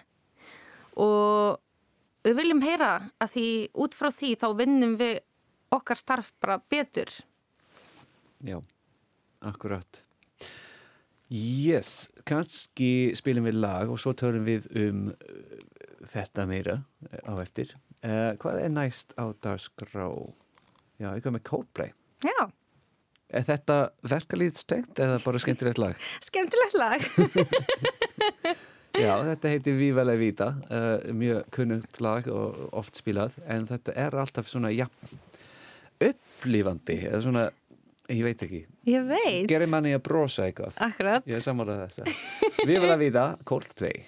Og 1.00 1.60
við 2.26 2.40
viljum 2.42 2.64
heyra 2.66 2.94
að 3.22 3.34
því 3.36 3.48
út 3.86 3.96
frá 3.96 4.10
því 4.12 4.34
þá 4.42 4.48
vinnum 4.60 4.98
við 5.00 5.20
okkar 5.74 6.00
starf 6.00 6.34
bara 6.42 6.60
betur. 6.72 7.12
Já, 8.44 8.58
akkurat. 9.46 10.02
Yes, 11.30 12.10
kannski 12.26 13.14
spilum 13.14 13.46
við 13.46 13.60
lag 13.62 13.92
og 13.94 14.00
svo 14.02 14.16
tölum 14.18 14.48
við 14.48 14.66
um 14.82 15.04
þetta 16.10 16.46
meira 16.50 16.80
uh, 16.80 17.20
á 17.30 17.34
eftir. 17.44 17.76
Uh, 18.00 18.32
Hvað 18.42 18.64
er 18.64 18.72
næst 18.74 19.16
á 19.20 19.30
dagskrá? 19.44 20.08
Já, 21.00 21.12
eitthvað 21.14 21.36
með 21.38 21.46
Coldplay. 21.48 21.94
Já, 22.26 22.50
Er 23.30 23.46
þetta 23.46 23.76
verkalýð 24.10 24.58
stengt 24.58 24.98
eða 24.98 25.20
bara 25.22 25.40
skemmtilegt 25.42 25.78
lag? 25.82 25.98
skemmtilegt 26.28 26.78
lag. 26.80 27.04
Já, 29.00 29.14
þetta 29.22 29.52
heitir 29.54 29.76
Viva 29.78 30.02
la 30.04 30.16
Vida 30.18 30.48
uh, 30.66 31.12
mjög 31.14 31.44
kunnugt 31.54 32.00
lag 32.02 32.26
og 32.34 32.74
oft 32.76 32.98
spilað 32.98 33.38
en 33.46 33.68
þetta 33.70 33.94
er 34.02 34.18
alltaf 34.18 34.50
svona 34.50 34.72
ja, 34.74 34.90
upplifandi 36.02 36.98
eða 37.06 37.22
svona, 37.24 37.44
ég 38.10 38.26
veit 38.26 38.42
ekki. 38.48 38.64
Ég 38.90 39.06
veit. 39.08 39.46
Gerir 39.52 39.70
manni 39.70 39.94
að 39.94 40.02
brosa 40.10 40.50
eitthvað. 40.50 40.74
Akkurat. 40.90 41.30
Ég 41.30 41.38
er 41.38 41.46
sammálað 41.46 41.86
þetta 41.86 42.66
Viva 42.66 42.90
la 42.90 42.98
Vida, 43.00 43.28
Coldplay 43.46 44.08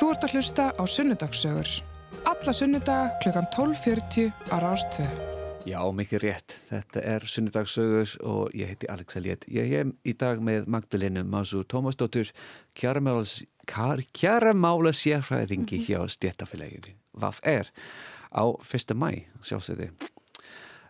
Þú 0.00 0.06
ert 0.14 0.22
að 0.24 0.32
hlusta 0.32 0.64
á 0.72 0.80
Sunnudagssögur. 0.88 1.68
Alla 2.24 2.52
sunnudaga 2.56 3.20
klukkan 3.20 3.44
12.40 3.52 4.32
á 4.48 4.56
Rástvö. 4.62 5.04
Já, 5.68 5.76
mikið 5.92 6.22
rétt. 6.22 6.54
Þetta 6.70 7.02
er 7.04 7.26
sunnudagsögur 7.28 8.14
og 8.24 8.48
ég 8.56 8.70
heiti 8.70 8.88
Alex 8.88 9.18
Elliot. 9.20 9.44
Ég 9.52 9.68
hef 9.68 9.90
í 10.08 10.14
dag 10.16 10.40
með 10.40 10.72
Magdalenu 10.72 11.20
Masu 11.28 11.60
Tómasdóttur, 11.68 12.32
kjaramála 12.72 13.28
sérfræðingi 14.96 15.82
hjá 15.84 16.00
stjættafélaginu. 16.08 16.96
Vaf 17.20 17.44
er 17.44 17.68
á 18.32 18.48
1. 18.56 18.96
mæ, 18.96 19.28
sjálfsögði. 19.44 19.92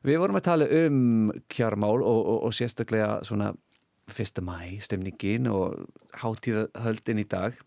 Við 0.07 0.23
vorum 0.23 0.39
að 0.39 0.47
tala 0.53 0.71
um 0.85 1.35
kjaramál 1.51 1.99
og, 1.99 2.21
og, 2.21 2.39
og 2.47 2.55
sérstaklega 2.55 3.27
svona 3.27 3.59
1. 4.07 4.39
mæ, 4.47 4.79
stemningin 4.87 5.51
og 5.51 5.83
hátíðahöldin 6.23 7.25
í 7.25 7.27
dag. 7.27 7.59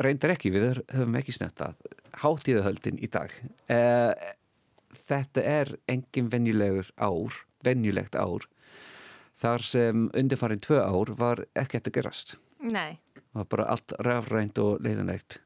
Reyndar 0.00 0.34
ekki, 0.34 0.52
við 0.54 0.82
höfum 0.92 1.16
ekki 1.18 1.34
snettað 1.34 1.80
hátíðahöldin 2.20 3.00
í 3.02 3.08
dag. 3.10 3.32
Eh, 3.70 4.12
þetta 5.08 5.44
er 5.46 5.74
engin 5.90 6.30
venjulegur 6.32 6.90
ár, 7.00 7.36
venjulegt 7.64 8.16
ár, 8.18 8.46
þar 9.40 9.64
sem 9.64 10.08
undirfarin 10.16 10.62
tvö 10.62 10.82
ár 10.84 11.14
var 11.18 11.44
ekkert 11.58 11.88
að 11.88 11.96
gerast. 11.98 12.36
Nei. 12.60 13.00
Var 13.32 13.46
bara 13.48 13.68
allt 13.72 13.94
rafrænt 14.04 14.58
og 14.60 14.82
leiðanlegt. 14.84 15.40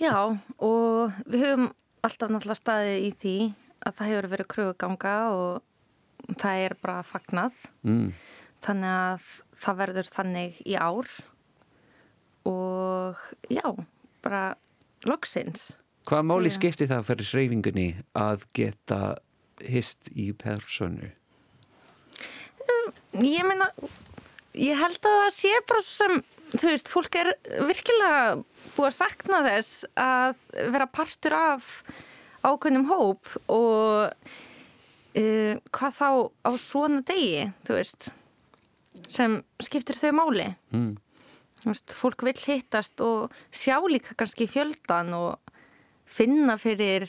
Já, 0.00 0.36
og 0.58 1.14
við 1.24 1.44
höfum 1.44 1.70
alltaf 2.04 2.32
náttúrulega 2.32 2.60
staðið 2.60 3.06
í 3.06 3.12
því 3.20 3.36
að 3.86 3.96
það 3.98 4.10
hefur 4.10 4.28
verið 4.32 4.50
kröfuganga 4.52 5.14
og 5.36 6.36
það 6.40 6.64
er 6.64 6.76
bara 6.82 7.06
fagnað. 7.06 7.62
Mm. 7.86 8.10
Þannig 8.66 8.96
að 8.96 9.30
það 9.62 9.80
verður 9.82 10.12
þannig 10.16 10.60
í 10.66 10.76
ár 10.76 11.10
og 12.46 13.20
já, 13.50 13.66
bara 14.24 14.56
loksins. 15.06 15.74
Hvað 16.06 16.26
máli 16.30 16.50
skipti 16.54 16.86
það 16.86 17.06
fyrir 17.08 17.30
hreyfingunni 17.32 17.86
að 18.14 18.46
geta 18.54 19.00
hist 19.66 20.10
í 20.14 20.30
personu? 20.38 21.10
Ég 23.16 23.46
meina, 23.48 23.70
ég 24.54 24.78
held 24.78 24.98
að 25.00 25.20
það 25.22 25.30
sé 25.34 25.52
bara 25.66 25.84
sem, 25.86 26.18
þú 26.54 26.68
veist, 26.68 26.90
fólk 26.92 27.18
er 27.18 27.32
virkilega 27.66 28.36
búið 28.76 28.88
að 28.90 28.98
sakna 28.98 29.40
þess 29.46 29.86
að 29.98 30.44
vera 30.74 30.88
partur 30.90 31.36
af 31.38 31.70
ákveðnum 32.46 32.86
hóp 32.90 33.32
og 33.50 34.12
uh, 35.16 35.54
hvað 35.74 35.98
þá 35.98 36.08
á 36.46 36.50
svona 36.60 37.02
degi, 37.08 37.48
þú 37.66 37.80
veist, 37.80 38.10
sem 39.10 39.40
skiptir 39.64 39.98
þau 39.98 40.12
máli. 40.20 40.50
Mm. 40.74 40.94
Fólk 41.66 42.22
vill 42.26 42.38
hittast 42.38 43.00
og 43.02 43.34
sjá 43.50 43.80
líka 43.90 44.14
kannski 44.18 44.46
fjöldan 44.50 45.10
og 45.16 45.54
finna 46.06 46.54
fyrir, 46.60 47.08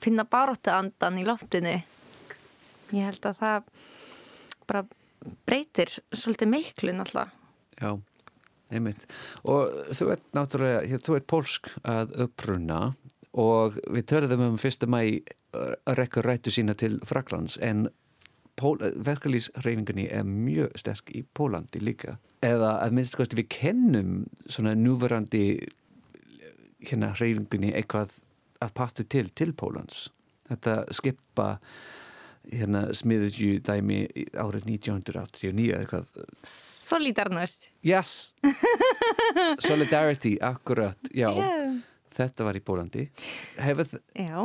finna 0.00 0.26
baróttu 0.28 0.72
andan 0.74 1.18
í 1.20 1.24
loftinu. 1.24 1.78
Ég 2.92 3.06
held 3.06 3.24
að 3.30 3.40
það 3.40 3.70
bara 4.68 4.84
breytir 5.48 5.92
svolítið 6.12 6.52
miklu 6.52 6.94
náttúrulega. 6.96 7.30
Já, 7.80 7.90
einmitt. 8.70 9.06
Og 9.48 9.72
þú 9.96 10.10
ert 10.14 10.26
náttúrulega, 10.36 11.00
þú 11.00 11.16
ert 11.16 11.28
pólsk 11.30 11.70
að 11.80 12.16
uppruna 12.26 12.80
og 13.40 13.78
við 13.88 14.08
törðum 14.10 14.48
um 14.50 14.58
fyrsta 14.60 14.88
mæ 14.90 15.00
að 15.54 15.96
rekka 15.98 16.22
rættu 16.22 16.52
sína 16.54 16.76
til 16.78 16.98
Fraklands 17.06 17.56
en 17.62 17.88
verkalýsreifingunni 19.06 20.08
er 20.12 20.24
mjög 20.28 20.76
sterk 20.80 21.10
í 21.16 21.24
Pólandi 21.36 21.80
líka. 21.82 22.16
Eða 22.44 22.76
að 22.84 22.94
minnst 22.96 23.16
kosti 23.18 23.36
við 23.40 23.48
kennum 23.52 24.12
svona 24.48 24.72
núverandi 24.78 25.44
hérna 26.88 27.10
hreyfingunni 27.18 27.72
eitthvað 27.76 28.14
að 28.64 28.74
partu 28.76 29.04
til 29.04 29.28
til 29.36 29.52
Pólans. 29.56 30.06
Þetta 30.50 30.78
skipa 30.96 31.50
hérna 32.50 32.86
smiðju 32.96 33.60
dæmi 33.62 33.98
árið 34.40 34.64
1989 34.72 35.66
eða 35.70 35.82
eitthvað 35.84 36.24
Solidarnost. 36.50 37.68
Yes 37.86 38.32
Solidarity, 39.66 40.36
akkurat 40.42 40.96
Já, 41.14 41.30
Yeah. 41.36 41.76
þetta 42.16 42.44
var 42.48 42.56
í 42.58 42.62
Pólandi 42.64 43.04
Hefur, 43.60 43.86
Já. 44.16 44.40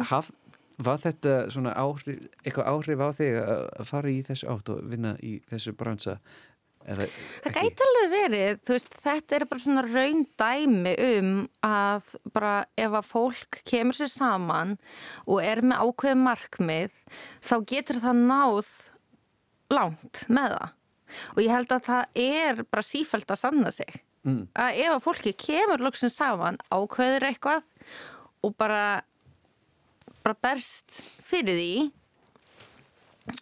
Var 0.75 0.97
þetta 0.99 1.35
svona 1.53 1.71
áhrif 1.79 2.25
eitthvað 2.43 2.67
áhrif 2.67 2.99
á 2.99 3.09
þig 3.15 3.37
að 3.45 3.87
fara 3.87 4.11
í 4.11 4.19
þessu 4.27 4.49
átt 4.51 4.73
og 4.73 4.83
vinna 4.91 5.15
í 5.23 5.37
þessu 5.47 5.75
bransa 5.77 6.19
Það 6.85 7.55
gæti 7.55 7.81
alveg 7.81 8.11
verið, 8.11 8.59
þú 8.61 8.73
veist, 8.75 8.95
þetta 9.01 9.35
er 9.35 9.45
bara 9.49 9.61
svona 9.63 9.83
raun 9.87 10.19
dæmi 10.37 10.91
um 11.01 11.31
að 11.65 12.11
bara 12.35 12.51
ef 12.77 12.97
að 12.99 13.07
fólk 13.09 13.59
kemur 13.65 13.97
sér 13.97 14.11
saman 14.13 14.75
og 15.25 15.41
er 15.41 15.63
með 15.65 15.81
ákveðið 15.81 16.21
markmið, 16.21 16.99
þá 17.41 17.55
getur 17.71 18.01
það 18.03 18.21
náð 18.29 18.69
langt 19.73 20.21
með 20.29 20.53
það. 20.57 20.75
Og 21.33 21.41
ég 21.41 21.55
held 21.55 21.73
að 21.73 21.87
það 21.89 22.21
er 22.25 22.61
bara 22.69 22.85
sífælt 22.85 23.33
að 23.33 23.41
sanna 23.41 23.73
sig. 23.73 23.97
Mm. 24.25 24.45
Að 24.53 24.79
ef 24.85 24.93
að 24.93 25.03
fólki 25.07 25.35
kemur 25.41 25.81
loksins 25.85 26.19
saman, 26.19 26.61
ákveður 26.69 27.29
eitthvað 27.31 27.73
og 28.45 28.53
bara, 28.61 29.01
bara 30.25 30.37
berst 30.41 30.99
fyrir 31.25 31.57
því, 31.59 31.71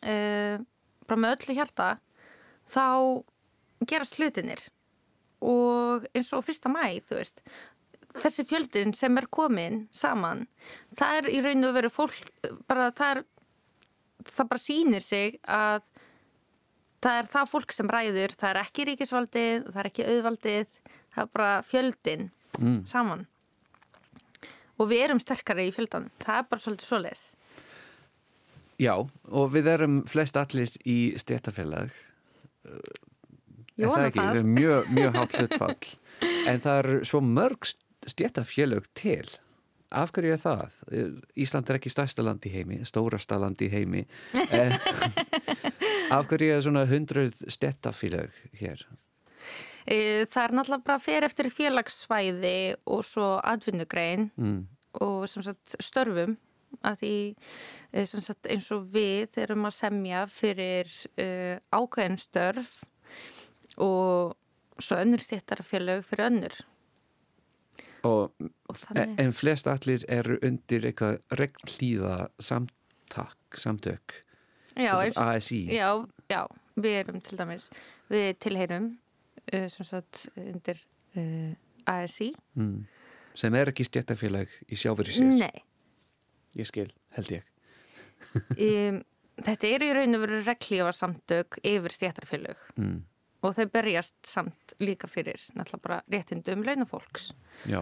uh, 0.04 0.58
bara 1.08 1.20
með 1.24 1.36
öllu 1.38 1.56
hjarta, 1.58 1.90
þá 2.72 2.84
gerast 3.90 4.18
hlutinir 4.20 4.62
og 5.44 6.06
eins 6.16 6.30
og 6.36 6.44
fyrsta 6.48 6.72
mæ, 6.72 6.86
þú 7.04 7.18
veist 7.20 7.42
þessi 8.14 8.46
fjöldin 8.48 8.94
sem 8.96 9.18
er 9.20 9.26
komin 9.34 9.88
saman, 9.92 10.46
það 10.96 11.18
er 11.18 11.30
í 11.34 11.42
raun 11.44 11.68
og 11.68 11.74
veru 11.76 11.90
fólk, 11.92 12.20
bara 12.70 12.92
það 12.96 13.16
er 13.18 13.24
það 14.30 14.50
bara 14.54 14.64
sýnir 14.64 15.04
sig 15.04 15.40
að 15.50 15.82
það 17.04 17.18
er 17.20 17.30
það 17.34 17.50
fólk 17.52 17.74
sem 17.76 17.90
ræður, 17.92 18.36
það 18.40 18.50
er 18.54 18.62
ekki 18.62 18.86
ríkisvaldið 18.92 19.66
það 19.74 19.82
er 19.82 19.90
ekki 19.90 20.06
auðvaldið, 20.14 20.78
það 21.16 21.26
er 21.26 21.36
bara 21.40 21.52
fjöldin 21.68 22.30
Mm. 22.54 22.84
saman 22.86 23.24
og 24.84 24.90
við 24.92 25.06
erum 25.08 25.22
sterkari 25.24 25.70
í 25.70 25.74
fjöldanum, 25.76 26.12
það 26.24 26.42
er 26.42 26.48
bara 26.52 26.64
svolítið 26.68 26.90
svoleiðis 26.92 27.24
Já, 28.82 28.96
og 29.32 29.52
við 29.54 29.68
erum 29.70 30.00
flest 30.10 30.38
allir 30.40 30.72
í 30.90 30.98
stéttafélag 31.22 31.92
Ég 33.78 33.86
Er 33.86 33.90
vona 33.90 34.08
ekki? 34.10 34.20
það. 34.20 34.36
Erum 34.38 34.52
Mjög, 34.58 34.90
mjög 34.98 35.16
hátt 35.18 35.38
hlutfall 35.40 35.78
En 36.50 36.62
það 36.64 36.80
er 36.82 37.06
svo 37.10 37.22
mörg 37.26 37.70
stéttafélög 38.10 38.90
til 38.98 39.30
Af 39.94 40.10
hverju 40.16 40.34
er 40.34 40.42
það? 40.42 40.78
Ísland 41.38 41.70
er 41.70 41.78
ekki 41.78 41.92
stærsta 41.94 42.24
land 42.26 42.46
í 42.50 42.52
heimi, 42.54 42.80
stórasta 42.90 43.38
land 43.42 43.62
í 43.62 43.70
heimi 43.70 44.04
Eh, 44.58 44.74
Af 46.14 46.28
hverju 46.32 46.56
er 46.58 46.66
svona 46.66 46.86
hundruð 46.90 47.38
stettafélag 47.54 48.34
hér? 48.60 48.82
E, 49.88 50.26
Það 50.32 50.44
er 50.44 50.54
náttúrulega 50.58 50.84
bara 50.88 51.00
fyrir 51.04 51.28
eftir 51.28 51.50
félagssvæði 51.52 52.76
og 52.88 53.04
svo 53.06 53.40
atvinnugrein 53.44 54.30
Mm. 54.38 54.68
og 55.02 55.28
sem 55.30 55.44
sagt 55.44 55.76
störfum 55.84 56.38
að 56.84 57.00
því 57.02 57.16
sem 58.08 58.22
sagt 58.22 58.48
eins 58.50 58.72
og 58.74 58.88
við 58.94 59.38
erum 59.44 59.66
að 59.66 59.76
semja 59.78 60.24
fyrir 60.28 60.90
uh, 61.22 61.58
ákveðin 61.74 62.18
störf 62.18 62.84
og 63.78 64.34
svo 64.82 64.98
önnur 64.98 65.22
stjættarfélög 65.22 66.02
fyrir 66.08 66.26
önnur 66.32 66.56
Og, 68.04 68.34
og 68.68 68.76
en, 68.76 68.80
þannig, 68.82 69.20
en 69.24 69.32
flest 69.34 69.68
allir 69.72 70.04
eru 70.12 70.36
undir 70.44 70.84
eitthvað 70.90 71.22
regnhlýða 71.40 72.16
samtak, 72.44 73.38
samtök, 73.56 74.18
já, 74.76 74.92
ASI. 75.16 75.62
já, 75.72 75.88
já, 76.28 76.42
við 76.76 76.98
erum 77.00 77.22
til 77.24 77.38
dæmis, 77.40 77.70
við 78.12 78.34
tilheyrum 78.44 78.90
sem 79.52 79.86
sagt 79.86 80.28
undir 80.40 80.80
uh, 81.18 81.54
ASI 81.86 82.32
Mm. 82.56 82.86
Sem 83.36 83.56
er 83.58 83.72
ekki 83.72 83.84
stettafélag 83.88 84.52
í 84.70 84.76
sjáfyrir 84.78 85.16
sér. 85.16 85.26
Nei, 85.40 85.64
Ég 86.56 86.68
skil, 86.70 86.92
held 87.18 87.32
ég. 87.34 87.44
um, 88.68 89.00
þetta 89.42 89.68
eru 89.74 89.88
í 89.90 89.94
raun 89.98 90.16
og 90.16 90.22
veru 90.22 90.42
reglífarsamtök 90.46 91.58
yfir 91.66 91.96
stjættarfélög 91.96 92.62
Mm. 92.78 93.00
og 93.42 93.56
þau 93.58 93.66
berjast 93.74 94.16
samt 94.30 94.76
líka 94.80 95.08
fyrir 95.10 95.42
náttúrulega 95.58 95.82
bara 95.84 96.04
réttindum 96.14 96.62
launafólks. 96.64 97.32
Já. 97.66 97.82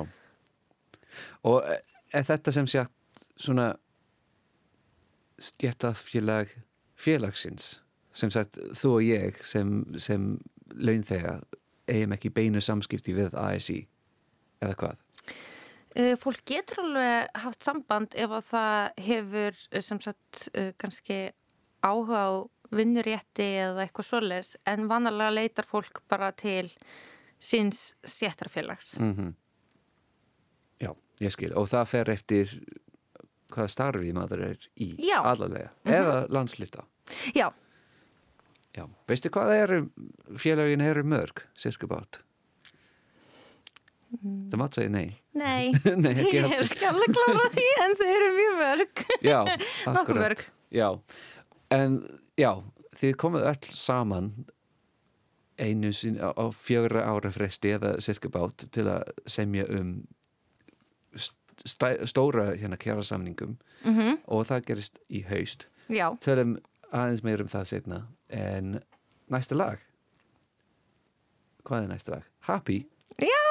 Og 1.43 1.61
er 1.67 2.23
þetta 2.23 2.51
sem 2.55 2.67
sagt 2.67 3.25
svona 3.37 3.73
stjættafélag 5.41 6.49
félagsins 6.95 7.79
sem 8.13 8.31
sagt 8.31 8.57
þú 8.75 8.89
og 8.97 9.05
ég 9.07 9.37
sem, 9.47 9.69
sem 9.99 10.31
launþega 10.75 11.39
eigum 11.91 12.15
ekki 12.15 12.31
beinu 12.33 12.61
samskipti 12.63 13.15
við 13.15 13.35
ASI 13.39 13.79
eða 14.61 14.77
hvað? 14.79 15.03
Eh, 15.95 16.15
Fólk 16.19 16.43
getur 16.47 16.85
alveg 16.85 17.41
haft 17.43 17.65
samband 17.65 18.15
ef 18.15 18.31
að 18.31 18.45
það 18.47 19.05
hefur 19.07 19.61
eh, 19.71 19.83
sem 19.83 19.99
sagt 20.03 20.47
eh, 20.53 20.71
kannski 20.79 21.21
áhuga 21.83 22.21
á 22.23 22.31
vinnurétti 22.71 23.47
eða 23.65 23.83
eitthvað 23.83 24.07
svoleiðis 24.07 24.53
en 24.71 24.87
vanalega 24.87 25.33
leitar 25.35 25.67
fólk 25.67 25.99
bara 26.07 26.31
til 26.31 26.69
síns 27.41 27.91
stjættarfélags. 28.05 28.99
Mm 29.01 29.33
Já, 30.81 30.95
ég 31.21 31.33
skil 31.35 31.51
og 31.53 31.67
það 31.69 31.89
fer 31.91 32.09
eftir 32.15 32.53
hvaða 33.51 33.69
starfi 33.69 34.13
maður 34.15 34.45
er 34.47 34.69
í 34.81 34.87
Já. 34.97 35.19
allavega 35.19 35.69
eða 35.85 36.15
landsluta 36.31 36.87
Já, 37.35 37.51
Já, 38.77 38.85
veistu 39.09 39.29
hvað 39.33 39.53
eru 39.57 39.79
félagin 40.39 40.81
eru 40.85 41.03
mörg, 41.03 41.41
sirkubát? 41.59 42.21
Það 44.11 44.57
mátt 44.59 44.75
segja 44.75 44.91
nei. 44.91 45.09
Nei, 45.39 45.71
Nei, 46.03 46.15
ég 46.19 46.43
heldur. 46.43 46.67
ekki 46.67 46.87
alveg 46.89 47.13
klárað 47.15 47.53
því 47.55 47.67
en 47.83 47.93
þau 47.99 48.07
eru 48.15 48.31
mjög 48.37 48.55
mörg. 48.61 49.03
Já, 49.23 49.37
akkurat. 49.91 50.17
Mörg. 50.23 50.41
Já, 50.71 50.87
en 51.75 51.95
já 52.39 52.51
þið 52.99 53.13
komið 53.23 53.45
öll 53.51 53.69
saman 53.75 54.31
einu 55.61 55.91
sín 55.95 56.17
á, 56.19 56.31
á 56.35 56.45
fjögra 56.55 57.03
ára 57.11 57.31
fresti 57.31 57.71
eða 57.75 57.93
sirkubát 58.03 58.65
til 58.75 58.87
að 58.91 59.11
semja 59.29 59.67
um 59.71 59.93
st 61.15 61.37
stóra 62.09 62.53
hérna 62.57 62.79
kjara 62.81 63.03
samningum 63.05 63.57
Mm 63.85 64.15
og 64.31 64.45
það 64.49 64.63
gerist 64.71 64.99
í 65.11 65.21
haust. 65.27 65.67
Já, 65.91 66.07
Tölum 66.23 66.55
aðeins 66.91 67.23
meir 67.25 67.41
um 67.43 67.49
það 67.51 67.67
setna 67.71 68.01
en 68.29 68.77
næsta 69.31 69.55
lag 69.57 69.79
Hvað 71.67 71.83
er 71.85 71.91
næsta 71.91 72.11
lag? 72.15 72.23
Happy? 72.47 72.79
já, 73.21 73.43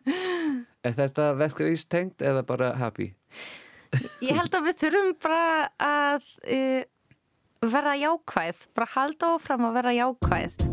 Er 0.86 0.96
þetta 0.98 1.28
verkefnis 1.38 1.84
tengt 1.86 2.22
eða 2.24 2.42
bara 2.46 2.72
happy? 2.80 3.12
ég 4.24 4.34
held 4.34 4.54
að 4.56 4.66
við 4.70 4.78
þurfum 4.82 5.12
bara 5.22 5.44
að 5.84 6.26
uh, 6.48 6.82
vera 7.76 7.94
jákvæð, 8.00 8.66
bara 8.74 8.92
halda 8.96 9.34
áfram 9.36 9.68
að 9.68 9.76
vera 9.78 9.92
jákvæð. 10.00 10.71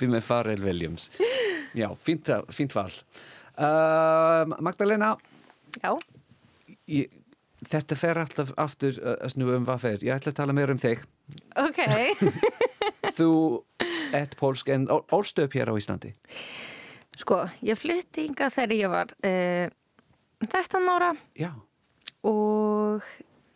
Happy 0.00 0.08
með 0.08 0.22
Pharrell 0.24 0.62
Williams. 0.64 1.10
Já, 1.76 1.90
fínt, 2.00 2.30
fínt 2.56 2.72
val. 2.72 2.88
Uh, 3.52 4.48
Magdalena? 4.64 5.10
Já, 5.76 5.90
ég, 6.88 7.10
þetta 7.68 7.98
fer 8.00 8.20
alltaf 8.22 8.54
aftur 8.56 8.96
uh, 8.96 9.18
að 9.20 9.34
snúa 9.34 9.58
um 9.58 9.66
hvað 9.68 9.82
fer 9.82 10.06
ég 10.06 10.14
ætla 10.14 10.32
að 10.32 10.38
tala 10.38 10.54
meira 10.56 10.72
um 10.72 10.80
þig. 10.80 11.04
Ok. 11.60 11.82
þú 13.20 13.28
ert 14.16 14.38
pólsk 14.40 14.72
en 14.72 14.88
upp 14.88 15.58
hér 15.58 15.68
á 15.68 15.76
Íslandi? 15.76 16.14
Sko, 17.20 17.42
ég 17.60 17.76
flytti 17.76 18.24
ynga 18.30 18.48
þegar 18.56 18.76
ég 18.78 18.96
var 18.96 19.12
uh, 19.20 19.68
13 20.48 20.92
ára. 20.96 21.12
Já, 21.36 21.52
og 22.24 23.04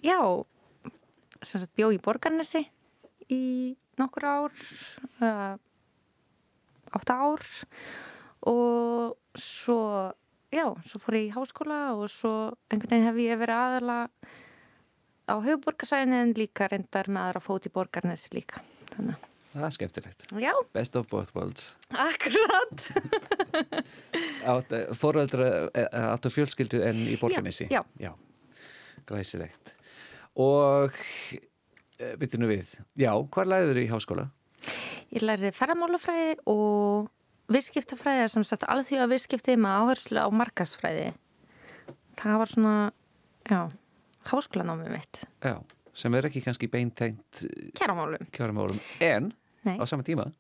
já, 0.05 0.20
sem 1.40 1.57
sagt 1.57 1.72
bjó 1.72 1.88
í 1.88 2.05
Borgarnesi 2.05 2.66
í 3.32 3.45
nokkur 3.97 4.28
ár, 4.28 4.66
uh, 5.24 5.57
átta 6.95 7.16
ár 7.26 7.45
og 8.51 9.16
svo, 9.40 9.78
já, 10.55 10.66
svo 10.86 11.01
fór 11.03 11.16
ég 11.18 11.28
í 11.30 11.34
háskóla 11.34 11.78
og 11.97 12.09
svo 12.12 12.32
einhvern 12.70 12.90
veginn 12.92 13.07
hef 13.09 13.20
ég 13.24 13.40
verið 13.40 13.61
aðala 13.61 13.99
á 15.24 15.34
höfuborgarsvæðinu 15.40 16.18
en 16.20 16.34
líka 16.36 16.68
reyndar 16.68 17.09
með 17.09 17.28
aðra 17.30 17.40
fót 17.40 17.64
í 17.68 17.72
Borgarnesi 17.72 18.28
líka. 18.36 18.61
Þannig, 18.92 19.22
það 19.55 19.64
er 19.70 19.74
skemmtilegt 19.78 20.26
að- 20.28 20.42
já, 20.45 20.53
best 20.76 20.99
of 21.01 21.09
both 21.09 21.32
worlds 21.34 21.70
akkurat. 21.90 22.84
átt 24.53 24.74
uh, 24.76 24.84
foreldra 24.99 25.49
uh, 25.70 26.12
áttu 26.12 26.30
fjölskyldu 26.34 26.82
en 26.84 27.01
í 27.09 27.16
Borganissi 27.20 27.70
Já, 27.72 27.80
já. 28.03 28.12
glæsilegt 29.09 29.72
og 30.36 30.92
byrju 32.18 32.40
nú 32.42 32.49
við 32.51 32.74
já, 32.99 33.12
hvað 33.14 33.51
læður 33.55 33.80
í 33.80 33.88
háskóla? 33.92 34.24
Ég 35.14 35.22
læri 35.22 35.50
ferðamálafræði 35.54 36.34
og 36.50 37.08
viðskiptafræði 37.54 38.28
sem 38.32 38.44
sagt 38.46 38.64
alveg 38.66 38.88
því 38.88 38.98
að 39.04 39.12
viðskipti 39.14 39.54
með 39.60 39.76
áherslu 39.82 40.18
á 40.24 40.28
markasfræði. 40.34 41.06
Það 42.18 42.38
var 42.40 42.50
svona, 42.50 42.74
já, 43.50 43.60
háskólanámið 44.30 44.92
mitt, 44.94 45.20
Já, 45.44 45.54
sem 45.94 46.14
er 46.18 46.26
ekki 46.30 46.40
kannski 46.44 46.68
beintengt 46.72 47.44
kæramálum. 47.78 48.26
kjáramálum 48.32 48.78
en 49.04 49.32
Nei. 49.66 49.76
á 49.78 49.84
sama 49.86 50.02
tíma 50.06 50.30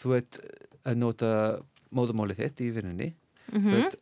þú 0.00 0.12
veit 0.14 0.38
að 0.86 0.96
nota 0.96 1.30
móðumálið 1.92 2.38
þitt 2.44 2.60
í 2.64 2.70
vinnunni 2.76 3.08
Mhm. 3.52 3.66
þú 3.66 3.82
veit 3.82 3.96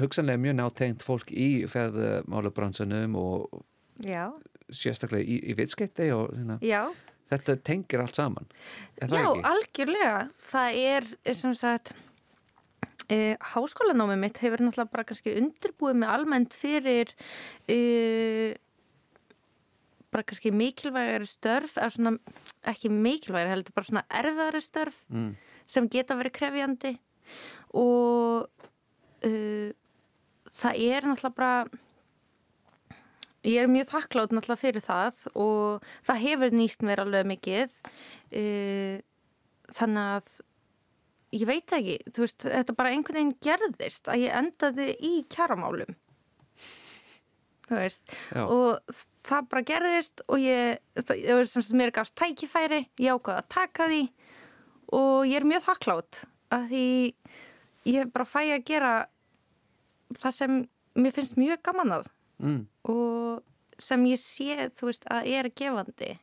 hugsanlega 0.00 0.40
mjög 0.40 0.56
nátengt 0.56 1.02
fólk 1.04 1.30
í 1.30 1.66
ferðmálabransanum 1.68 3.14
og 3.16 3.62
Já, 4.04 4.32
sérstaklega 4.70 5.24
í, 5.24 5.36
í 5.50 5.54
vitskeitti 5.56 6.10
og 6.12 6.32
hérna, 6.34 6.58
þetta 7.32 7.56
tengir 7.66 8.02
allt 8.02 8.18
saman 8.18 8.50
já, 9.00 9.06
ekki? 9.08 9.44
algjörlega. 9.52 10.18
Það 10.50 10.80
er, 10.82 11.08
sem 11.38 11.54
sagt, 11.58 11.94
e, 13.12 13.18
háskólanámið 13.54 14.22
mitt 14.22 14.42
hefur 14.44 14.62
náttúrulega 14.62 14.92
bara 14.92 15.08
kannski 15.08 15.34
undirbúið 15.40 15.98
mig 16.02 16.12
almennt 16.12 16.56
fyrir 16.56 17.12
e, 17.70 17.78
bara 20.14 20.26
kannski 20.26 20.52
mikilvægari 20.54 21.26
störf, 21.28 21.76
eða 21.76 21.90
svona, 21.96 22.14
ekki 22.70 22.90
mikilvægari 22.92 23.52
heldur, 23.56 23.76
bara 23.76 23.90
svona 23.90 24.06
erfiðari 24.22 24.62
störf. 24.64 25.02
Mm. 25.12 25.34
sem 25.66 25.88
geta 25.90 26.14
verið 26.14 26.36
krefjandi 26.36 26.92
og 27.74 28.46
uh, 29.26 29.70
það 30.56 30.82
er 30.86 31.08
náttúrulega 31.08 31.36
bara 31.36 31.85
ég 33.46 33.62
er 33.62 33.70
mjög 33.70 33.92
þakklátt 33.92 34.34
náttúrulega 34.34 34.62
fyrir 34.62 34.84
það 34.84 35.22
og 35.38 35.86
það 36.06 36.22
hefur 36.24 36.56
nýst 36.58 36.84
mér 36.86 37.04
alveg 37.04 37.30
mikið. 37.30 37.78
Uh, 38.34 38.98
þannig 39.76 40.10
að 40.16 40.32
ég 41.36 41.46
veit 41.48 41.76
ekki, 41.76 41.96
þú 42.14 42.24
veist, 42.24 42.46
þetta 42.46 42.76
bara 42.78 42.92
einhvern 42.94 43.18
veginn 43.18 43.38
gerðist 43.42 44.10
að 44.10 44.26
ég 44.26 44.36
endaði 44.40 44.90
í 45.04 45.12
kjaramálum. 45.32 45.96
Þú 47.66 47.78
veist 47.80 48.12
Já. 48.30 48.42
og 48.44 48.98
það 49.26 49.48
bara 49.50 49.66
gerðist 49.66 50.22
og 50.30 50.38
ég, 50.38 50.78
það, 51.00 51.22
ég 51.24 51.48
sem 51.50 51.64
sagt, 51.64 51.78
mér 51.78 51.90
gafst 51.94 52.14
tækifæri 52.18 52.84
ég 53.02 53.16
ákvaði 53.16 53.42
að 53.42 53.48
taka 53.56 53.88
því 53.90 54.02
og 54.94 55.26
ég 55.26 55.40
er 55.40 55.48
mjög 55.50 55.64
þakklátt 55.64 56.20
að 56.54 56.68
því 56.70 56.84
ég 57.90 58.12
bara 58.14 58.28
fæ 58.28 58.40
að 58.44 58.66
gera 58.70 58.92
það 60.14 60.36
sem 60.36 60.60
mér 60.94 61.16
finnst 61.16 61.40
mjög 61.40 61.64
gaman 61.66 61.96
að 61.98 62.12
Mm. 62.36 62.66
og 62.92 63.44
sem 63.80 64.02
ég 64.08 64.20
sé, 64.20 64.68
þú 64.76 64.90
veist, 64.90 65.06
að 65.12 65.28
er 65.36 65.48
gefandi. 65.56 66.16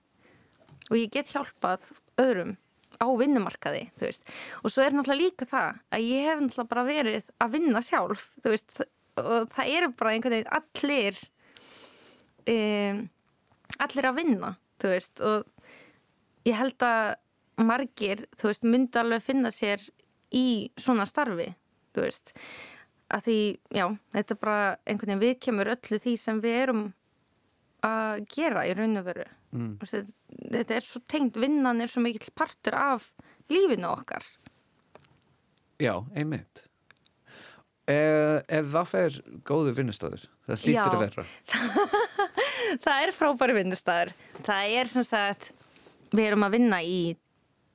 Og 0.89 0.97
ég 0.99 1.11
get 1.13 1.31
hjálpað 1.31 1.91
öðrum 2.21 2.55
á 3.01 3.07
vinnumarkaði, 3.17 3.87
þú 3.97 4.07
veist, 4.07 4.27
og 4.61 4.71
svo 4.71 4.83
er 4.83 4.95
náttúrulega 4.95 5.21
líka 5.21 5.47
það 5.49 5.79
að 5.95 6.05
ég 6.07 6.27
hef 6.27 6.41
náttúrulega 6.41 6.71
bara 6.73 6.85
verið 6.87 7.31
að 7.41 7.55
vinna 7.57 7.81
sjálf, 7.83 8.27
þú 8.43 8.53
veist. 8.53 8.77
Og 9.21 9.49
það 9.53 9.71
eru 9.77 9.89
bara 9.97 10.13
einhvern 10.13 10.35
veginn 10.35 10.53
allir 10.57 11.19
um, 12.53 13.01
allir 13.85 14.09
að 14.09 14.19
vinna, 14.21 14.53
þú 14.81 14.93
veist. 14.93 15.25
Og 15.25 16.47
ég 16.49 16.57
held 16.57 16.87
að 16.87 17.03
margir, 17.63 18.25
þú 18.37 18.49
veist, 18.49 18.65
myndi 18.65 19.01
alveg 19.01 19.25
finna 19.25 19.53
sér 19.53 19.83
í 20.33 20.47
svona 20.81 21.05
starfi, 21.09 21.51
þú 21.93 22.07
veist 22.07 22.33
að 23.13 23.25
því, 23.27 23.37
já, 23.75 23.85
þetta 24.15 24.37
bara 24.39 24.75
einhvern 24.87 25.13
veginn 25.13 25.23
við 25.23 25.39
kemur 25.43 25.71
öllu 25.75 25.99
því 26.01 26.13
sem 26.19 26.41
við 26.43 26.59
erum 26.63 26.83
að 27.83 28.23
gera 28.31 28.63
í 28.69 28.75
raun 28.77 29.01
og 29.01 29.07
veru. 29.09 29.25
Mm. 29.53 29.73
Þetta, 29.81 30.13
þetta 30.55 30.77
er 30.77 30.87
svo 30.87 31.01
tengt, 31.11 31.37
vinnan 31.37 31.81
er 31.83 31.91
svo 31.91 32.01
mikill 32.01 32.31
partur 32.35 32.77
af 32.79 33.09
lífinu 33.51 33.89
okkar. 33.91 34.23
Já, 35.83 35.97
einmitt. 36.15 36.67
Eh, 37.89 38.39
Ef 38.47 38.69
það 38.71 38.85
fer 38.87 39.15
góðu 39.43 39.73
vinnustöður 39.75 40.21
það 40.47 40.61
hlýtur 40.63 40.77
Já. 40.77 40.85
að 40.93 41.01
vera. 41.03 41.25
Það 42.83 43.01
er 43.03 43.11
frábæri 43.11 43.55
vinnustæður 43.57 44.13
það 44.45 44.75
er 44.79 44.89
sem 44.89 45.03
sagt 45.03 45.49
við 46.15 46.29
erum 46.29 46.45
að 46.47 46.55
vinna 46.55 46.79
í 46.79 46.99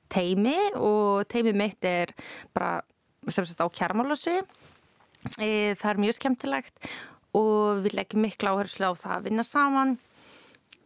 teimi 0.09 0.55
og 0.81 1.27
teimi 1.29 1.53
mitt 1.53 1.85
er 1.85 2.11
bara 2.57 2.79
sem 3.29 3.45
sagt 3.45 3.61
á 3.61 3.69
kjærmálasvi 3.69 4.39
e, 5.37 5.75
það 5.79 5.89
er 5.91 6.01
mjög 6.05 6.17
skemmtilegt 6.19 6.89
og 7.37 7.83
við 7.85 7.97
leggjum 7.99 8.25
mikla 8.25 8.55
áherslu 8.55 8.89
á 8.89 8.93
það 8.97 9.15
að 9.17 9.27
vinna 9.29 9.45
saman. 9.47 9.97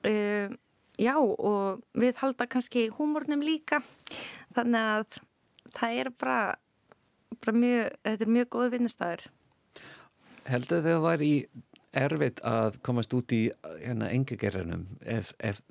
E, 0.03 0.15
já 0.99 1.15
og 1.17 1.83
við 1.97 2.19
halda 2.21 2.49
kannski 2.49 2.89
húmórnum 2.97 3.45
líka. 3.45 3.81
Þannig 4.55 4.89
að 4.97 5.21
það 5.73 6.01
er 6.01 6.11
bara, 6.19 6.41
bara 7.39 7.55
mjög, 7.57 7.95
þetta 8.03 8.27
er 8.27 8.35
mjög 8.37 8.51
góð 8.57 8.75
vinnustæður 8.77 9.31
Heldur 10.43 10.81
þið 10.83 10.89
að 10.89 10.97
það 10.97 11.05
væri 11.07 11.31
erfitt 12.03 12.41
að 12.47 12.79
komast 12.83 13.13
út 13.15 13.33
í 13.35 13.43
hérna 13.83 14.09
engagerðunum 14.11 14.85
ef, 15.05 15.31
ef 15.39 15.61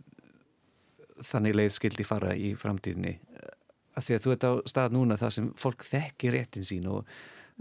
þannig 1.29 1.59
leið 1.59 1.75
skildi 1.77 2.07
fara 2.07 2.33
í 2.39 2.53
framtíðinni? 2.59 3.17
Að 3.93 4.07
því 4.07 4.17
að 4.17 4.25
þú 4.25 4.35
ert 4.35 4.47
á 4.49 4.53
stað 4.73 4.97
núna 4.97 5.19
það 5.21 5.35
sem 5.37 5.49
fólk 5.61 5.85
þekki 5.85 6.33
réttin 6.33 6.67
sín 6.67 6.89
og 6.89 7.11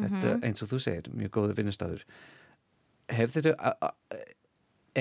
þetta 0.05 0.33
eins 0.47 0.63
og 0.63 0.71
þú 0.71 0.81
segir, 0.85 1.11
mjög 1.15 1.33
góður 1.37 1.57
vinnustæður 1.59 2.05
hefur 3.11 3.47
þið 3.47 3.49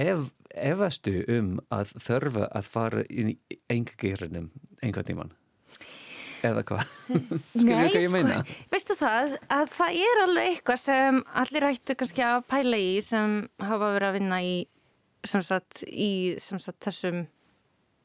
ef, 0.01 0.28
efastu 0.55 1.16
um 1.36 1.57
að 1.72 1.94
þörfa 2.03 2.48
að 2.51 2.70
fara 2.74 3.05
í 3.11 3.36
engagerðunum 3.70 4.51
einhvern 4.82 5.09
tíman 5.11 5.34
eða 6.46 6.62
hvað? 6.66 6.92
Meina 8.11 8.40
sko, 8.40 8.61
veistu 8.72 8.96
það 8.98 9.34
að 9.53 9.74
það 9.74 9.98
er 10.07 10.22
alveg 10.24 10.53
eitthvað 10.55 10.82
sem 10.82 11.20
allir 11.42 11.66
hættu 11.68 11.96
kannski 12.01 12.24
að 12.24 12.46
pæla 12.51 12.80
í 12.80 12.94
sem 13.05 13.36
hafa 13.61 13.92
verið 13.96 14.09
að 14.09 14.16
vinna 14.18 14.40
í 14.44 14.55
sem 15.26 15.44
sagt, 15.44 15.82
í 15.84 16.38
sem 16.40 16.61
sagt, 16.62 16.80
þessum 16.86 17.26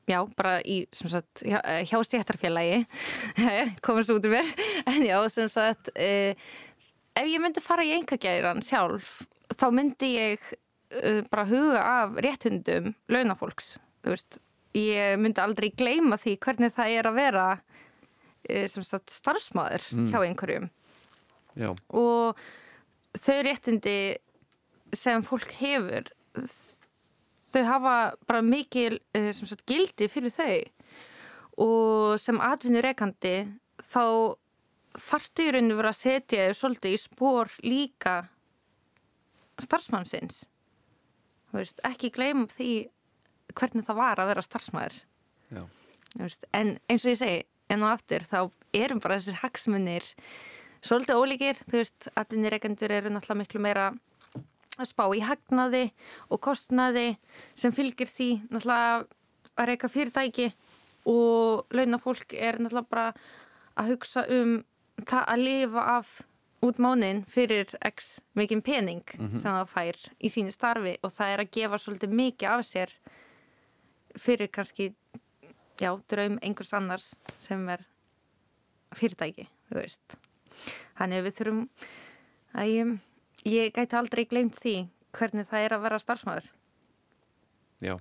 já, 0.10 0.20
bara 0.38 0.58
í 0.62 0.82
sem 0.94 1.10
sagt, 1.10 1.46
hjá, 1.48 1.60
hjá 1.88 1.98
stjættarfélagi 2.06 2.84
komast 3.86 4.12
út 4.14 4.28
um 4.28 4.36
mér. 4.36 4.52
En 4.86 5.02
já, 5.06 5.18
sem 5.32 5.50
sagt 5.52 5.94
eh, 5.96 6.36
ef 7.16 7.28
ég 7.30 7.42
myndi 7.44 7.64
fara 7.64 7.86
í 7.86 7.94
engagæran 7.96 8.64
sjálf 8.66 9.22
þá 9.56 9.68
myndi 9.76 10.12
ég 10.16 10.50
uh, 10.52 11.22
bara 11.32 11.48
huga 11.50 11.84
af 12.04 12.20
réttundum 12.24 12.94
launafólks, 13.12 13.76
ég 14.76 15.18
myndi 15.22 15.42
aldrei 15.42 15.72
gleyma 15.72 16.20
því 16.20 16.38
hvernig 16.44 16.76
það 16.76 16.98
er 17.00 17.10
að 17.10 17.20
vera 17.22 17.48
sem 18.46 18.84
sagt 18.86 19.10
starfsmæður 19.10 19.82
hjá 20.12 20.20
einhverjum. 20.22 20.68
Já, 21.58 21.72
og 21.90 22.38
þau 23.18 23.38
réttindi 23.48 23.96
sem 24.94 25.24
fólk 25.26 25.50
hefur 25.58 26.12
þau 27.50 27.64
hafa 27.70 27.96
bara 28.28 28.44
mikil 28.46 29.00
sem 29.16 29.48
sagt 29.48 29.66
gildi 29.70 30.10
fyrir 30.12 30.34
þau. 30.34 30.58
Og 31.66 32.20
sem 32.20 32.42
atvinnureikandi 32.44 33.36
þá 33.80 34.04
þarftu 35.02 35.46
í 35.46 35.54
rauninu 35.56 35.78
vera 35.80 35.92
að 35.94 36.02
setja 36.02 36.50
þau 36.50 36.60
svolítið 36.60 36.96
í 36.96 37.02
spór 37.02 37.54
líka 37.66 38.16
starfsmannsins? 39.64 40.44
Veist, 41.56 41.80
ekki 41.88 42.12
gleyma 42.16 42.50
því 42.52 42.72
hvernig 43.56 43.86
það 43.88 44.00
var 44.02 44.20
að 44.20 44.32
vera 44.34 44.44
starfsmæður 44.44 45.04
en 46.56 46.76
eins 46.90 47.06
og 47.06 47.12
ég 47.12 47.20
segi, 47.20 47.40
enn 47.72 47.84
og 47.84 47.96
aftur 47.96 48.24
þá 48.24 48.40
erum 48.76 49.02
bara 49.04 49.18
þessir 49.20 49.40
hagsmunir 49.42 50.06
svolítið 50.86 51.20
ólíkir, 51.20 51.60
þú 51.66 51.80
veist, 51.82 52.10
atvinnireikendur 52.16 52.94
eru 52.94 53.12
náttúrulega 53.12 53.42
miklu 53.42 53.64
meira 53.64 53.88
að 54.76 54.90
spá 54.92 55.06
í 55.16 55.24
hagnaði 55.24 55.86
og 56.30 56.42
kostnaði 56.44 57.16
sem 57.58 57.74
fylgir 57.76 58.12
því 58.12 58.30
náttúrulega 58.50 59.06
að 59.56 59.70
reyka 59.72 59.92
fyrirtæki 59.92 60.50
og 61.10 61.76
launafólk 61.76 62.36
er 62.36 62.60
náttúrulega 62.60 62.92
bara 62.92 63.08
að 63.76 63.94
hugsa 63.94 64.26
um 64.32 64.58
það 65.04 65.28
að 65.34 65.44
lifa 65.44 65.86
af 65.98 66.14
út 66.66 66.80
mánin 66.82 67.24
fyrir 67.30 67.70
x 67.86 68.20
mikinn 68.34 68.64
pening 68.66 69.04
sem 69.38 69.52
það 69.52 69.70
fær 69.70 70.00
í 70.18 70.32
sínu 70.34 70.54
starfi 70.56 70.96
og 71.04 71.14
það 71.14 71.34
er 71.34 71.44
að 71.44 71.52
gefa 71.58 71.82
svolítið 71.82 72.16
mikið 72.22 72.50
af 72.50 72.66
sér 72.66 72.94
fyrir 74.16 74.48
kannski 74.48 74.94
já, 75.82 75.92
draum 76.10 76.40
einhvers 76.42 76.74
annars 76.74 77.14
sem 77.38 77.68
er 77.70 77.84
fyrirtæki, 78.96 79.50
þú 79.68 79.82
veist. 79.82 80.16
Þannig 80.96 81.20
að 81.20 81.26
við 81.26 81.38
þurfum 81.40 81.64
að 82.56 82.70
ég, 82.72 82.94
ég 83.52 83.74
gæti 83.76 83.98
aldrei 84.00 84.24
gleymt 84.26 84.56
því 84.56 84.78
hvernig 85.16 85.50
það 85.50 85.66
er 85.66 85.76
að 85.76 85.84
vera 85.84 86.00
starfsmæður 86.00 86.54
Já. 87.84 87.98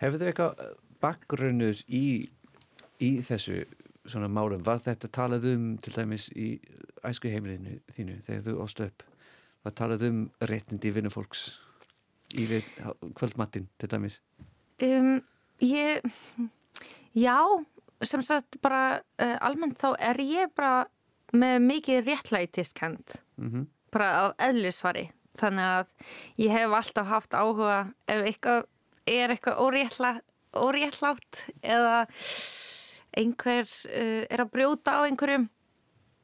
Hefur 0.00 0.20
þau 0.20 0.28
eitthvað 0.30 0.60
bakgrunnur 1.00 1.82
í, 1.86 2.04
í 3.00 3.10
þessu 3.24 3.64
svona 4.12 4.30
málum? 4.32 4.64
Var 4.66 4.82
þetta 4.84 5.10
talað 5.14 5.48
um 5.54 5.66
til 5.82 5.94
dæmis 5.96 6.28
í 6.34 6.52
æsku 7.06 7.32
heimilinu 7.32 7.78
þínu 7.94 8.20
þegar 8.26 8.46
þú 8.48 8.56
óstu 8.66 8.86
upp? 8.86 9.04
Var 9.64 9.76
talað 9.76 10.06
um 10.08 10.22
réttindi 10.50 10.92
vinnufólks 10.94 11.44
í 12.38 12.46
við 12.50 12.68
kvöldmattin 13.18 13.68
til 13.78 13.90
dæmis? 13.90 14.20
um, 14.82 15.18
ég 15.60 16.00
já, 17.12 17.36
sem 18.02 18.22
sagt 18.22 18.60
bara 18.62 19.00
uh, 19.20 19.36
almennt 19.44 19.80
þá 19.80 19.92
er 19.98 20.22
ég 20.24 20.54
bara 20.56 20.86
með 21.36 21.60
mikið 21.66 22.08
réttlætiskend 22.08 23.20
Mm 23.40 23.68
bara 23.90 24.10
af 24.24 24.34
eðlisfari 24.48 25.08
þannig 25.38 25.66
að 25.66 25.88
ég 26.42 26.54
hef 26.54 26.74
alltaf 26.78 27.08
haft 27.10 27.36
áhuga 27.36 27.78
ef 28.10 28.26
eitthvað 28.26 28.66
er 29.10 29.34
eitthvað 29.34 29.62
óréttlátt 30.60 31.44
eða 31.62 32.06
einhver 33.18 33.66
uh, 33.66 34.24
er 34.26 34.44
að 34.44 34.52
brjóta 34.54 35.00
á 35.00 35.06
einhverjum 35.06 35.48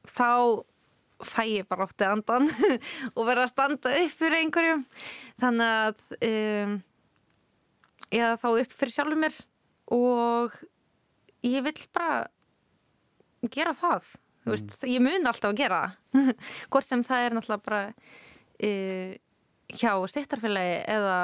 þá 0.06 0.62
fæ 1.24 1.42
ég 1.48 1.68
bara 1.70 1.86
átti 1.88 2.06
andan 2.06 2.46
og 3.16 3.22
verða 3.24 3.46
að 3.46 3.52
standa 3.54 3.94
upp 4.02 4.18
fyrir 4.20 4.42
einhverjum. 4.42 4.84
Þannig 5.42 5.74
að 5.80 6.04
um, 6.28 6.76
eða 8.10 8.36
þá 8.42 8.48
upp 8.52 8.76
fyrir 8.76 8.96
sjálfur 8.98 9.22
mér 9.24 9.40
og 9.96 10.60
ég 11.46 11.64
vill 11.64 11.80
bara 11.94 12.26
gera 13.54 13.74
það 13.76 14.14
Þú 14.46 14.52
veist, 14.54 14.74
ég 14.86 15.02
mun 15.02 15.26
alltaf 15.26 15.50
að 15.50 15.58
gera 15.58 15.80
hvort 16.70 16.86
sem 16.86 17.00
það 17.02 17.24
er 17.24 17.34
náttúrulega 17.34 17.64
bara 17.66 17.80
uh, 18.62 19.14
hjá 19.74 19.90
styrtarfélagi 20.12 20.76
eða 20.94 21.16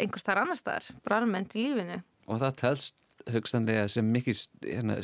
einhvers 0.00 0.24
þar 0.24 0.40
annar 0.40 0.56
staðar, 0.56 0.86
bara 1.04 1.18
almennt 1.20 1.52
í 1.52 1.66
lífinu. 1.66 1.98
Og 2.24 2.40
það 2.40 2.56
telst 2.62 2.96
hugstanlega 3.32 3.86
sem 3.88 4.10
mikið 4.12 4.42
hérna, 4.66 4.98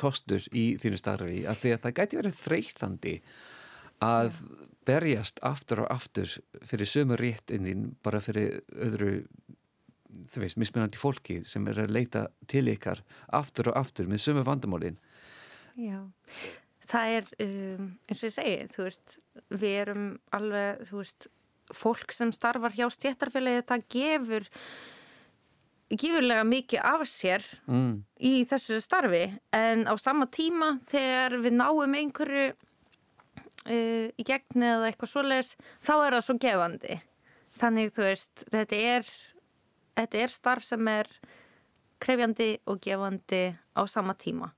kostur 0.00 0.44
í 0.54 0.74
þínu 0.80 1.00
starfi 1.00 1.42
að 1.48 1.60
því 1.62 1.74
að 1.74 1.82
það 1.84 1.96
gæti 1.98 2.20
verið 2.20 2.38
þreytandi 2.40 3.14
að 4.04 4.38
berjast 4.84 5.40
aftur 5.46 5.84
og 5.84 5.92
aftur 5.94 6.30
fyrir 6.66 6.90
sömu 6.90 7.18
réttinnin 7.18 7.92
bara 8.04 8.20
fyrir 8.24 8.60
öðru 8.74 9.14
þú 10.30 10.44
veist, 10.44 10.58
mismunandi 10.60 11.00
fólki 11.00 11.40
sem 11.48 11.64
er 11.70 11.84
að 11.84 11.94
leita 11.94 12.26
til 12.50 12.66
ykkar 12.70 13.02
aftur 13.34 13.72
og 13.72 13.80
aftur 13.80 14.08
með 14.10 14.22
sömu 14.26 14.44
vandamálin. 14.46 14.98
Já, 15.74 15.98
það 16.90 17.14
er 17.18 17.30
um, 17.46 17.88
eins 18.06 18.20
og 18.20 18.28
ég 18.28 18.36
segi, 18.36 18.58
þú 18.70 18.84
veist 18.86 19.16
við 19.50 19.78
erum 19.82 20.04
alveg, 20.36 20.84
þú 20.90 21.00
veist 21.00 21.28
fólk 21.74 22.12
sem 22.14 22.30
starfar 22.34 22.76
hjá 22.76 22.86
stjættarfélagi 22.92 23.64
það 23.66 23.86
gefur 23.94 24.48
gefurlega 25.90 26.44
mikið 26.48 26.84
af 26.84 27.04
sér 27.08 27.44
mm. 27.68 27.92
í 28.24 28.34
þessu 28.48 28.80
starfi. 28.82 29.26
En 29.54 29.84
á 29.88 29.94
sama 30.00 30.26
tíma 30.32 30.78
þegar 30.90 31.38
við 31.44 31.58
náum 31.58 31.98
einhverju 32.00 32.46
uh, 32.54 34.06
í 34.08 34.26
gegn 34.26 34.66
eða 34.70 34.88
eitthvað 34.90 35.12
svoleiðis 35.12 35.54
þá 35.84 35.94
er 35.98 36.16
það 36.16 36.26
svo 36.28 36.38
gefandi. 36.46 37.00
Þannig 37.54 37.94
þú 37.94 38.06
veist, 38.08 38.44
þetta 38.50 38.82
er 38.96 39.14
þetta 39.94 40.20
er 40.24 40.34
starf 40.34 40.66
sem 40.66 40.90
er 40.90 41.10
krefjandi 42.02 42.50
og 42.70 42.80
gefandi 42.82 43.44
á 43.54 43.82
sama 43.90 44.16
tíma. 44.18 44.50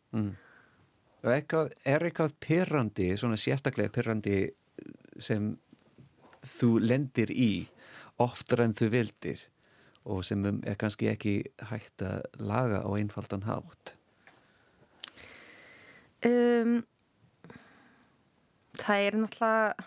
Og 1.27 1.33
eitthvað, 1.33 1.73
er 1.85 2.07
eitthvað 2.07 2.37
pyrrandi, 2.43 3.11
svona 3.19 3.39
sérstaklega 3.41 3.93
pyrrandi 3.93 4.39
sem 5.23 5.55
þú 6.47 6.77
lendir 6.85 7.33
í 7.33 7.67
oftar 8.23 8.65
en 8.65 8.75
þú 8.77 8.91
vildir 8.93 9.43
og 10.07 10.25
sem 10.25 10.45
er 10.47 10.77
kannski 10.79 11.11
ekki 11.11 11.37
hægt 11.71 12.05
að 12.07 12.23
laga 12.39 12.83
á 12.87 12.91
einfaldan 12.95 13.47
hátt. 13.47 13.97
Um, 16.27 16.85
Það 18.77 19.03
er 19.07 19.17
náttúrulega 19.17 19.85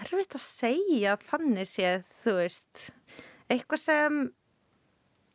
erfitt 0.00 0.36
að 0.36 0.42
segja 0.42 1.16
þannig 1.28 1.68
séð, 1.68 2.06
þú 2.22 2.36
veist. 2.40 2.84
Eitthvað 3.50 3.82
sem 3.84 4.20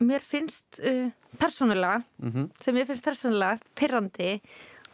mér 0.05 0.25
finnst 0.25 0.79
uh, 0.83 1.11
persónulega 1.39 2.01
mm 2.19 2.49
sem 2.61 2.75
mér 2.75 2.87
finnst 2.89 3.05
persónulega 3.05 3.61
pyrrandi 3.79 4.31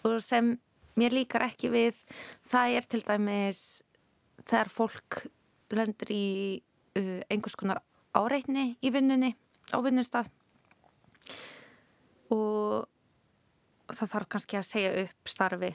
og 0.06 0.20
sem 0.22 0.54
mér 1.00 1.16
líkar 1.16 1.48
ekki 1.48 1.72
við 1.74 1.98
það 2.52 2.76
er 2.78 2.90
til 2.90 3.02
dæmis 3.08 3.62
þegar 4.46 4.70
fólk 4.70 5.24
lendur 5.74 6.12
í 6.14 6.62
uh, 6.98 7.20
einhvers 7.32 7.58
konar 7.60 7.82
áreitni 8.18 8.76
í 8.84 8.92
vinnunni 8.94 9.34
á 9.72 9.78
vinnustaf 9.84 10.30
og 12.32 12.88
það 13.92 14.14
þarf 14.14 14.30
kannski 14.32 14.60
að 14.60 14.68
segja 14.68 14.92
upp 15.06 15.32
starfi. 15.32 15.72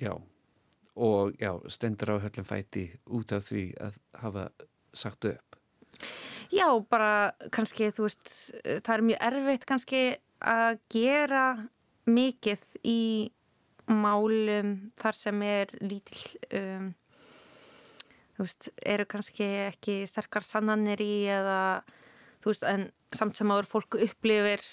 Já, 0.00 0.12
og 0.96 1.36
já, 1.40 1.52
stendur 1.72 2.16
á 2.16 2.24
höllum 2.24 2.48
fæti 2.48 2.88
út 3.12 3.32
af 3.36 3.48
því 3.48 3.66
að 3.80 3.98
hafa 4.22 4.48
sagt 4.96 5.28
upp. 5.28 5.58
Já, 6.52 6.68
bara 6.90 7.32
kannski, 7.52 7.90
þú 7.92 8.06
veist, 8.06 8.32
það 8.64 8.92
er 8.94 9.06
mjög 9.10 9.24
erfitt 9.28 9.66
kannski 9.68 10.02
að 10.44 10.78
gera 10.92 11.46
mikið 12.06 12.64
í 12.86 13.00
málum 13.86 14.76
þar 14.98 15.18
sem 15.18 15.42
er 15.46 15.72
lítill, 15.80 16.22
um, 16.58 16.90
veist, 18.44 18.68
eru 18.84 19.06
kannski 19.08 19.46
ekki 19.66 20.00
sterkar 20.08 20.44
sannanir 20.44 21.00
í 21.00 21.26
eða, 21.32 21.82
þú 22.42 22.52
veist, 22.52 22.66
en 22.68 22.88
samt 23.16 23.38
sem 23.38 23.52
áður 23.52 23.70
fólk 23.70 23.98
upplifir 24.06 24.64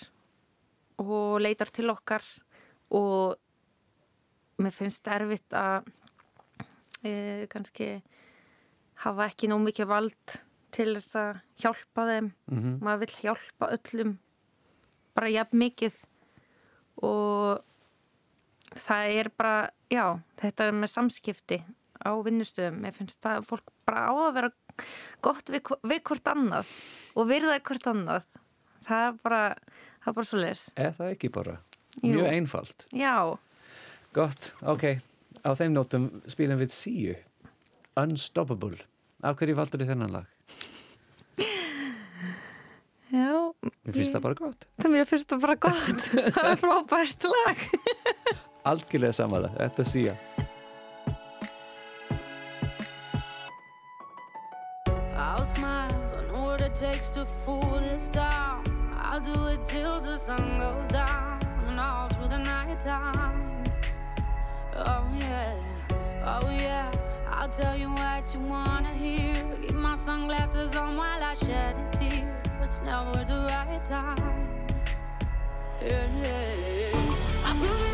og 1.02 1.40
leitar 1.42 1.72
til 1.74 1.90
okkar 1.94 2.26
og 2.94 3.38
mér 4.62 4.76
finnst 4.76 5.08
erfitt 5.10 5.56
að 5.58 5.88
e, 7.04 7.14
kannski 7.52 7.96
hafa 9.04 9.30
ekki 9.32 9.50
nóg 9.52 9.64
mikið 9.66 9.90
vald 9.90 10.38
til 10.74 10.94
þess 10.98 11.18
að 11.20 11.32
hjálpa 11.64 12.08
þeim. 12.10 12.32
Mm 12.50 12.60
maður 12.84 13.06
vill 13.06 13.18
hjálpa 13.24 13.72
öllum 13.78 14.18
bara 15.14 15.30
jafn 15.30 15.58
mikið 15.58 16.00
og 17.04 17.64
það 18.74 19.16
er 19.20 19.30
bara, 19.38 19.70
já, 19.90 20.20
þetta 20.42 20.68
er 20.68 20.78
með 20.78 20.90
samskipti 20.94 21.60
á 22.04 22.12
vinnustöðum. 22.26 22.84
Ég 22.88 22.98
finnst 22.98 23.22
það 23.24 23.40
að 23.40 23.48
fólk 23.50 23.74
bara 23.88 24.06
á 24.08 24.14
að 24.14 24.36
vera 24.38 24.52
gott 25.24 25.52
við, 25.54 25.72
við 25.88 26.04
hvort 26.10 26.30
annað 26.34 26.74
og 27.16 27.30
virða 27.30 27.60
hvort 27.64 27.90
annað. 27.92 28.28
Það 28.84 29.08
er 29.08 29.18
bara, 29.24 29.42
það 30.04 30.12
er 30.12 30.16
bara 30.20 30.28
svo 30.28 30.40
les 30.44 30.64
Er 30.76 30.96
það 30.98 31.14
ekki 31.16 31.30
bara? 31.32 31.58
Jú. 32.02 32.16
Mjög 32.18 32.30
einfalt. 32.34 32.86
Já, 32.92 33.16
Gott, 34.14 34.52
ok, 34.70 34.84
á 35.42 35.50
þeim 35.58 35.74
nótum 35.74 36.04
spilum 36.30 36.60
við 36.62 36.74
síu. 36.76 37.16
Unstoppable. 37.98 38.78
Af 39.26 39.40
hverju 39.40 39.56
valdur 39.58 39.82
þið 39.82 39.90
þennan 39.94 40.14
lag? 40.14 40.28
já 43.14 43.34
Mér 43.86 43.98
finnst 43.98 44.14
það 44.14 44.26
bara 44.28 44.38
gott. 44.38 44.68
Það 44.82 44.94
mér 44.94 45.10
finnst 45.10 45.34
það 45.34 45.44
bara 45.48 45.58
gott. 45.66 46.08
Það 46.38 46.50
er 46.52 46.62
frábært 46.62 47.28
lag. 47.34 47.66
Algjörlega 48.70 49.18
samanlega, 49.18 49.58
þetta 49.60 49.88
síja 49.90 50.16
fool 57.26 57.80
this 57.80 58.08
town. 58.08 58.64
I'll 58.98 59.20
do 59.20 59.48
it 59.48 59.66
till 59.66 60.02
the 60.02 60.18
sun 60.18 60.58
goes 60.58 60.90
down 60.90 61.40
and 61.68 61.80
all 61.80 62.10
through 62.10 62.30
the 62.30 62.40
night 62.40 62.80
time. 62.82 63.64
Oh 64.76 65.06
yeah, 65.20 65.56
oh 66.26 66.50
yeah. 66.50 66.92
I'll 67.30 67.50
tell 67.50 67.78
you 67.78 67.90
what 67.90 68.34
you 68.34 68.40
wanna 68.40 68.94
hear. 68.94 69.34
Keep 69.62 69.76
my 69.76 69.96
sunglasses 69.96 70.76
on 70.76 70.98
while 70.98 71.24
I 71.24 71.36
shed 71.36 71.76
a 71.76 71.98
tear. 71.98 72.42
it's 72.62 72.82
never 72.82 73.24
the 73.26 73.48
right 73.50 73.84
time. 73.84 74.48
Yeah, 75.82 76.08
yeah, 76.24 76.56
yeah. 76.56 77.93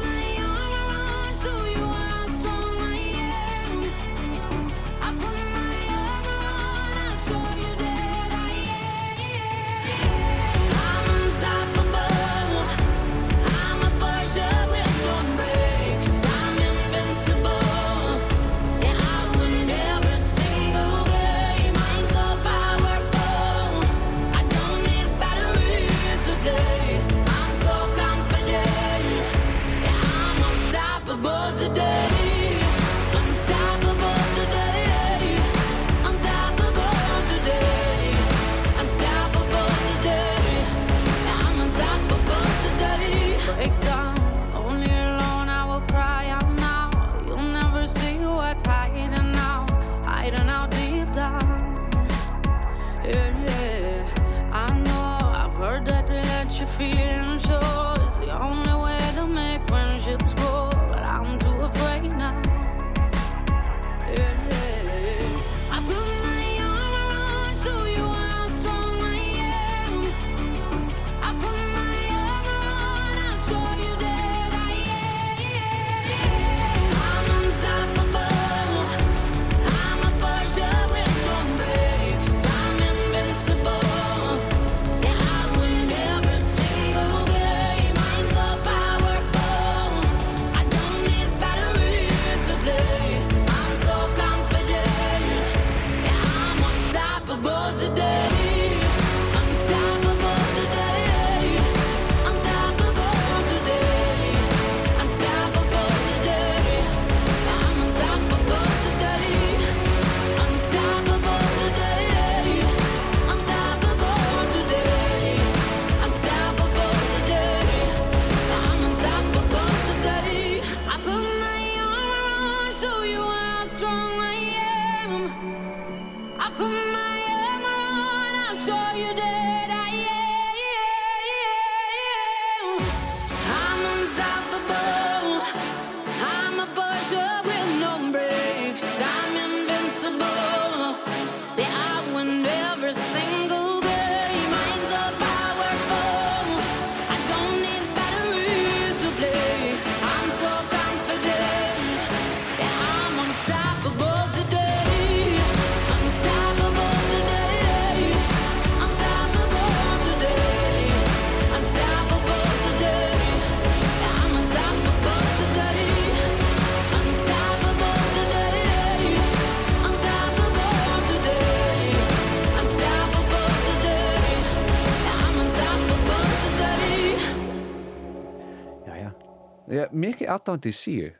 Í 180.29 180.75
síu. 180.75 181.13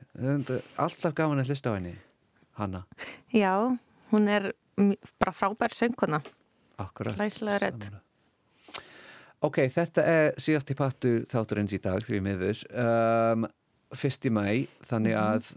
Alltaf 0.80 1.16
gaman 1.18 1.42
að 1.42 1.54
hlusta 1.54 1.74
á 1.74 1.78
henni, 1.78 1.96
Hanna. 2.60 2.84
Já, 3.34 3.54
hún 4.12 4.30
er 4.30 4.52
bara 5.20 5.34
frábær 5.34 5.74
sönguna. 5.74 6.22
Akkurat. 6.80 7.18
Glæsilega 7.18 7.64
rödd. 7.66 7.88
Sammála. 7.88 8.06
Ok, 9.40 9.62
þetta 9.72 10.04
er 10.04 10.34
síðasti 10.42 10.76
partur 10.76 11.22
þátturins 11.28 11.72
í 11.76 11.80
dag, 11.80 12.04
því 12.04 12.18
miður. 12.26 12.64
Um, 12.76 13.46
fyrst 13.96 14.26
í 14.28 14.32
mæ, 14.36 14.68
þannig 14.88 15.16
að 15.16 15.54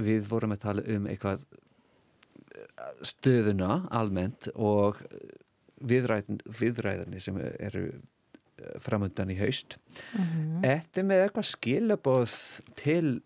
við 0.00 0.28
vorum 0.30 0.54
að 0.54 0.62
tala 0.62 0.84
um 0.94 1.08
eitthvað 1.10 1.42
eh, 1.44 2.94
stöðuna 3.06 3.82
almennt 3.94 4.48
og 4.54 5.02
viðræðin, 5.84 6.40
viðræðinni 6.58 7.20
sem 7.22 7.36
eru 7.38 7.84
framöndan 8.82 9.32
í 9.32 9.38
haust. 9.38 9.78
Þetta 10.64 11.04
með 11.06 11.24
eitthvað 11.24 11.50
skilabóð 11.52 12.36
til 12.78 13.18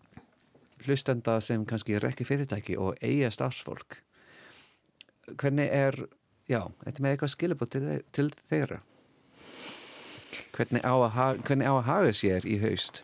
hlustenda 0.83 1.37
sem 1.43 1.63
kannski 1.67 1.95
er 1.97 2.07
ekki 2.09 2.27
fyrirtæki 2.27 2.77
og 2.79 2.97
eiga 3.03 3.31
starfsfólk. 3.33 4.01
Hvernig 5.39 5.71
er, 5.71 5.97
já, 6.51 6.65
þetta 6.83 7.05
með 7.05 7.15
eitthvað 7.15 7.33
skilabóð 7.37 7.73
til, 7.75 7.85
til 8.15 8.27
þeirra? 8.51 8.81
Hvernig 10.53 10.85
á, 10.85 10.93
að, 10.93 11.41
hvernig 11.47 11.69
á 11.69 11.73
að 11.73 11.87
haga 11.87 12.13
sér 12.17 12.45
í 12.45 12.59
haust? 12.61 13.01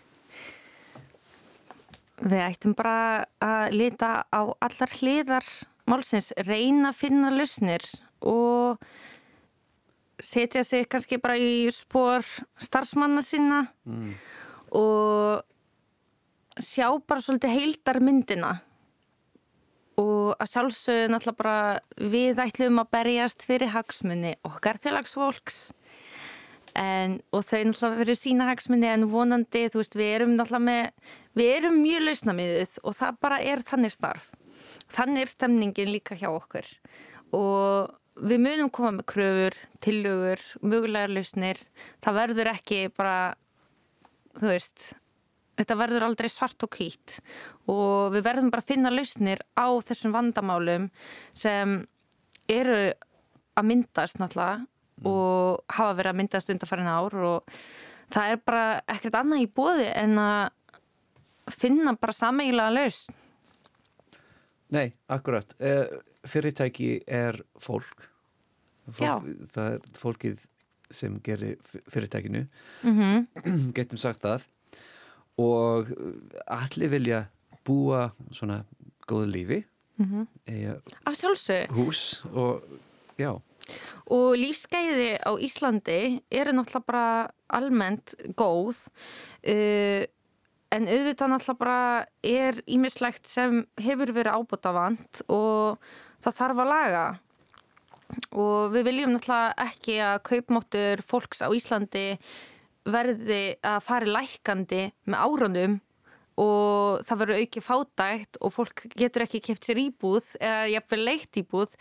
Við 2.19 2.41
ættum 2.43 2.75
bara 2.75 3.25
að 3.39 3.77
lita 3.79 4.09
á 4.27 4.41
allar 4.43 4.95
hliðar 4.99 5.45
málsins, 5.89 6.33
reyna 6.45 6.91
að 6.91 6.99
finna 6.99 7.31
lausnir 7.31 7.85
og 8.27 8.81
setja 10.19 10.63
sig 10.63 10.87
kannski 10.89 11.19
bara 11.21 11.37
í 11.37 11.69
spór 11.73 12.25
starfsmanna 12.59 13.23
sinna 13.23 13.67
og 14.75 15.43
sjá 16.59 16.89
bara 17.07 17.23
svolítið 17.23 17.55
heildar 17.55 17.99
myndina 18.03 18.59
og 19.99 20.35
að 20.39 20.51
sjálfsögðu 20.53 21.11
náttúrulega 21.11 21.39
bara 21.39 22.09
við 22.11 22.39
ætlum 22.39 22.81
að 22.81 22.91
berjast 22.95 23.45
fyrir 23.47 23.73
hagsmunni 23.73 24.35
okkar 24.47 24.79
félagsfólks. 24.83 25.73
En, 26.77 27.17
og 27.33 27.43
þau 27.49 27.63
náttúrulega 27.67 27.99
verið 28.03 28.19
sína 28.21 28.47
hagsmunni 28.51 28.87
en 28.87 29.07
vonandi, 29.11 29.65
þú 29.73 29.81
veist, 29.81 29.97
við 29.99 30.11
erum 30.15 30.35
náttúrulega 30.37 30.67
með, 30.69 31.15
við 31.35 31.53
erum 31.57 31.79
mjög 31.83 32.05
lausnamiðuð 32.05 32.75
og 32.83 32.97
það 32.99 33.17
bara 33.25 33.39
er 33.41 33.63
þannig 33.67 33.95
starf. 33.95 34.29
Þannig 34.89 35.25
er 35.25 35.33
stemningin 35.33 35.91
líka 35.91 36.15
hjá 36.15 36.29
okkur. 36.29 36.67
Og 37.35 37.89
við 38.19 38.41
munum 38.43 38.71
koma 38.73 38.93
með 38.97 39.07
kröfur, 39.13 39.59
tillögur 39.83 40.41
mögulegar 40.61 41.13
lausnir, 41.13 41.61
það 42.03 42.19
verður 42.19 42.51
ekki 42.53 42.81
bara, 42.95 43.35
þú 44.39 44.51
veist 44.51 44.89
þetta 45.59 45.77
verður 45.79 46.07
aldrei 46.07 46.29
svart 46.31 46.63
og 46.63 46.75
hvít 46.77 47.19
og 47.69 48.13
við 48.15 48.25
verðum 48.27 48.51
bara 48.53 48.63
að 48.63 48.71
finna 48.71 48.91
lausnir 48.93 49.41
á 49.59 49.67
þessum 49.83 50.15
vandamálum 50.15 50.89
sem 51.35 51.81
eru 52.49 52.93
að 53.59 53.67
myndast 53.67 54.19
náttúrulega 54.21 54.65
og 55.07 55.63
hafa 55.75 55.95
verið 55.97 56.11
að 56.11 56.19
myndast 56.19 56.51
undarfærin 56.53 56.91
ár 56.91 57.17
og 57.23 57.59
það 58.11 58.33
er 58.33 58.43
bara 58.45 58.63
ekkert 58.89 59.19
annað 59.19 59.45
í 59.45 59.49
bóði 59.59 59.87
en 59.93 60.19
að 60.21 61.55
finna 61.55 61.95
bara 61.97 62.13
sameigilega 62.13 62.75
lausn. 62.75 63.15
Nei, 64.69 64.91
akkurat. 65.09 65.55
Eh, 65.57 65.87
Fyrirtæki 66.29 66.99
er 67.07 67.39
fólk. 67.57 68.08
Fólk 68.93 69.27
það 69.53 69.73
er, 69.73 69.79
fólkið 69.99 70.45
sem 70.91 71.19
gerir 71.21 71.57
fyrirtækinu 71.93 72.47
Mhm. 72.83 73.27
getum 73.77 73.97
sagt 74.01 74.21
það 74.25 74.47
og 75.39 75.91
allir 76.47 76.89
vilja 76.89 77.19
búa 77.65 78.11
svona 78.31 78.63
góðu 79.07 79.29
lífi 79.33 79.63
Mhm. 79.99 80.27
eiga 80.47 80.77
Af 81.05 81.15
sjálfsög. 81.19 81.67
hús 81.75 82.25
og 82.33 82.63
já, 83.19 83.39
Og 84.09 84.33
lífsgæði 84.39 85.19
á 85.21 85.31
Íslandi 85.37 86.21
eru 86.31 86.51
náttúrulega 86.51 86.85
bara 86.87 87.31
almennt 87.53 88.15
góð 88.33 88.87
uh, 89.45 90.05
en 90.71 90.87
auðvitað 90.87 91.29
náttúrulega 91.29 91.59
bara 91.59 92.05
er 92.23 92.53
ímislegt 92.65 93.27
sem 93.27 93.67
hefur 93.77 94.09
verið 94.15 94.33
ábútafant 94.39 95.21
og 95.29 95.77
það 96.23 96.33
þarf 96.39 96.63
að 96.63 96.71
laga. 96.73 97.03
Og 98.33 98.71
við 98.73 98.87
viljum 98.89 99.13
náttúrulega 99.13 99.67
ekki 99.69 99.99
að 100.01 100.15
kaupmáttur 100.29 101.03
fólks 101.05 101.43
á 101.45 101.47
Íslandi 101.53 102.07
verði 102.89 103.43
að 103.61 103.83
fari 103.85 104.09
lækandi 104.09 104.83
með 105.05 105.25
árunum 105.25 105.77
og 106.39 107.01
það 107.05 107.21
verður 107.21 107.41
auki 107.43 107.63
fátækt 107.63 108.39
og 108.39 108.53
fólk 108.55 108.85
getur 108.97 109.25
ekki 109.25 109.41
keft 109.49 109.67
sér 109.67 109.81
íbúð 109.81 110.31
eða 110.39 110.69
jafnvel 110.71 111.01
leitt 111.03 111.39
íbúð 111.41 111.75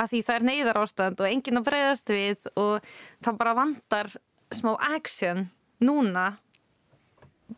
að 0.00 0.10
því 0.12 0.20
það 0.26 0.36
er 0.36 0.46
neyðar 0.48 0.80
ástand 0.82 1.22
og 1.22 1.30
enginn 1.30 1.60
að 1.60 1.68
breyðast 1.70 2.12
við 2.12 2.48
og 2.60 2.88
það 3.24 3.40
bara 3.40 3.56
vandar 3.58 4.10
smá 4.54 4.74
action 4.90 5.46
núna. 5.82 6.34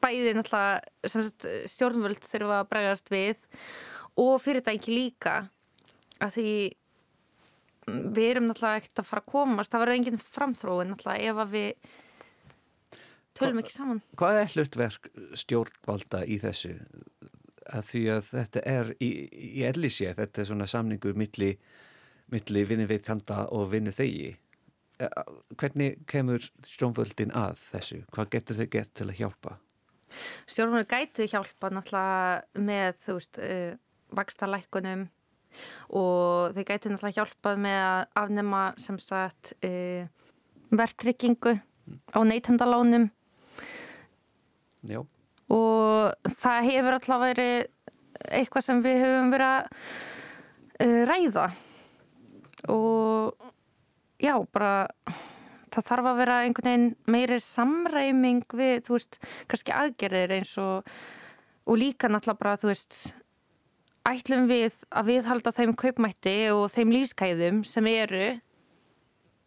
Bæði 0.03 0.35
náttúrulega 0.37 1.09
sagt, 1.09 1.47
stjórnvöld 1.71 2.25
þurfa 2.27 2.61
að 2.63 2.71
breyðast 2.73 3.13
við 3.13 3.45
og 4.21 4.35
fyrirtæki 4.43 4.95
líka 4.95 5.37
að 6.23 6.37
því 6.37 6.51
við 7.87 8.31
erum 8.31 8.49
náttúrulega 8.49 8.83
ekkert 8.83 9.03
að 9.03 9.09
fara 9.11 9.23
að 9.23 9.31
komast 9.33 9.73
það 9.73 9.85
verður 9.85 9.99
enginn 10.01 10.23
framþróin 10.23 10.93
náttúrulega 10.93 11.31
ef 11.31 11.43
að 11.43 11.53
við 11.57 11.91
tölum 13.37 13.61
ekki 13.63 13.75
saman. 13.75 14.01
hvað 14.17 14.41
er 14.41 14.55
hlutverk 14.55 15.11
stjórnvalda 15.43 16.25
í 16.27 16.41
þessu? 16.43 16.75
Að 17.67 17.87
því 17.89 18.01
að 18.15 18.27
þetta 18.31 18.61
er 18.71 18.91
í, 19.03 19.11
í 19.59 19.63
ellisé, 19.67 20.13
þetta 20.15 20.43
er 20.43 20.49
svona 20.53 20.69
samningur 20.71 21.17
milli, 21.19 21.57
milli 22.31 22.63
vinnu 22.69 22.87
við 22.87 23.07
tanda 23.09 23.41
og 23.51 23.73
vinnu 23.73 23.95
þegi 23.95 24.37
hvernig 24.97 26.05
kemur 26.09 26.45
stjórnvöldin 26.65 27.35
að 27.37 27.59
þessu, 27.61 28.03
hvað 28.15 28.31
getur 28.33 28.61
þau 28.61 28.69
gett 28.73 28.93
til 28.97 29.09
að 29.11 29.19
hjálpa? 29.21 29.57
Stjórnvöld 30.49 30.89
gætu 30.89 31.27
hjálpa 31.29 31.71
náttúrulega 31.75 32.63
með 32.63 33.01
þú 33.03 33.17
veist 33.19 33.41
uh, 33.43 33.75
vakstalækkunum 34.17 35.07
og 35.91 36.55
þau 36.57 36.65
gætu 36.69 36.93
náttúrulega 36.93 37.21
hjálpað 37.21 37.61
með 37.65 37.79
að 37.83 38.01
afnema 38.23 38.63
sem 38.81 38.99
sagt 39.03 39.53
uh, 39.67 40.09
verðtryggingu 40.75 41.55
á 42.13 42.19
neytendalánum. 42.27 43.09
Já, 44.87 45.01
og 45.53 46.33
það 46.41 46.69
hefur 46.71 46.99
alltaf 46.99 47.23
verið 47.23 47.57
eitthvað 48.27 48.67
sem 48.67 48.83
við 48.85 49.01
höfum 49.05 49.33
verið 49.35 49.55
að 49.55 49.71
uh, 50.83 51.03
ræða. 51.11 51.47
Og 52.73 53.53
já, 54.23 54.35
bara 54.53 54.89
það 55.77 55.87
þarf 55.91 56.09
að 56.11 56.19
vera 56.23 56.41
einhvern 56.45 56.71
veginn 56.71 56.89
meiri 57.13 57.39
samræming 57.43 58.43
við, 58.57 58.81
þú 58.87 58.97
veist, 58.97 59.21
kannski 59.51 59.75
aðgerðir 59.77 60.39
eins 60.39 60.57
og 60.63 60.97
og 61.67 61.79
líka 61.81 62.09
náttúrulega 62.11 62.41
bara, 62.41 62.59
þú 62.61 62.71
veist 62.71 62.99
ætlum 64.07 64.47
við 64.51 64.75
að 64.95 65.09
viðhalda 65.11 65.53
þeim 65.55 65.75
kaupmætti 65.79 66.37
og 66.55 66.67
þeim 66.73 66.93
lífskæðum 66.95 67.63
sem 67.67 67.87
eru 67.91 68.27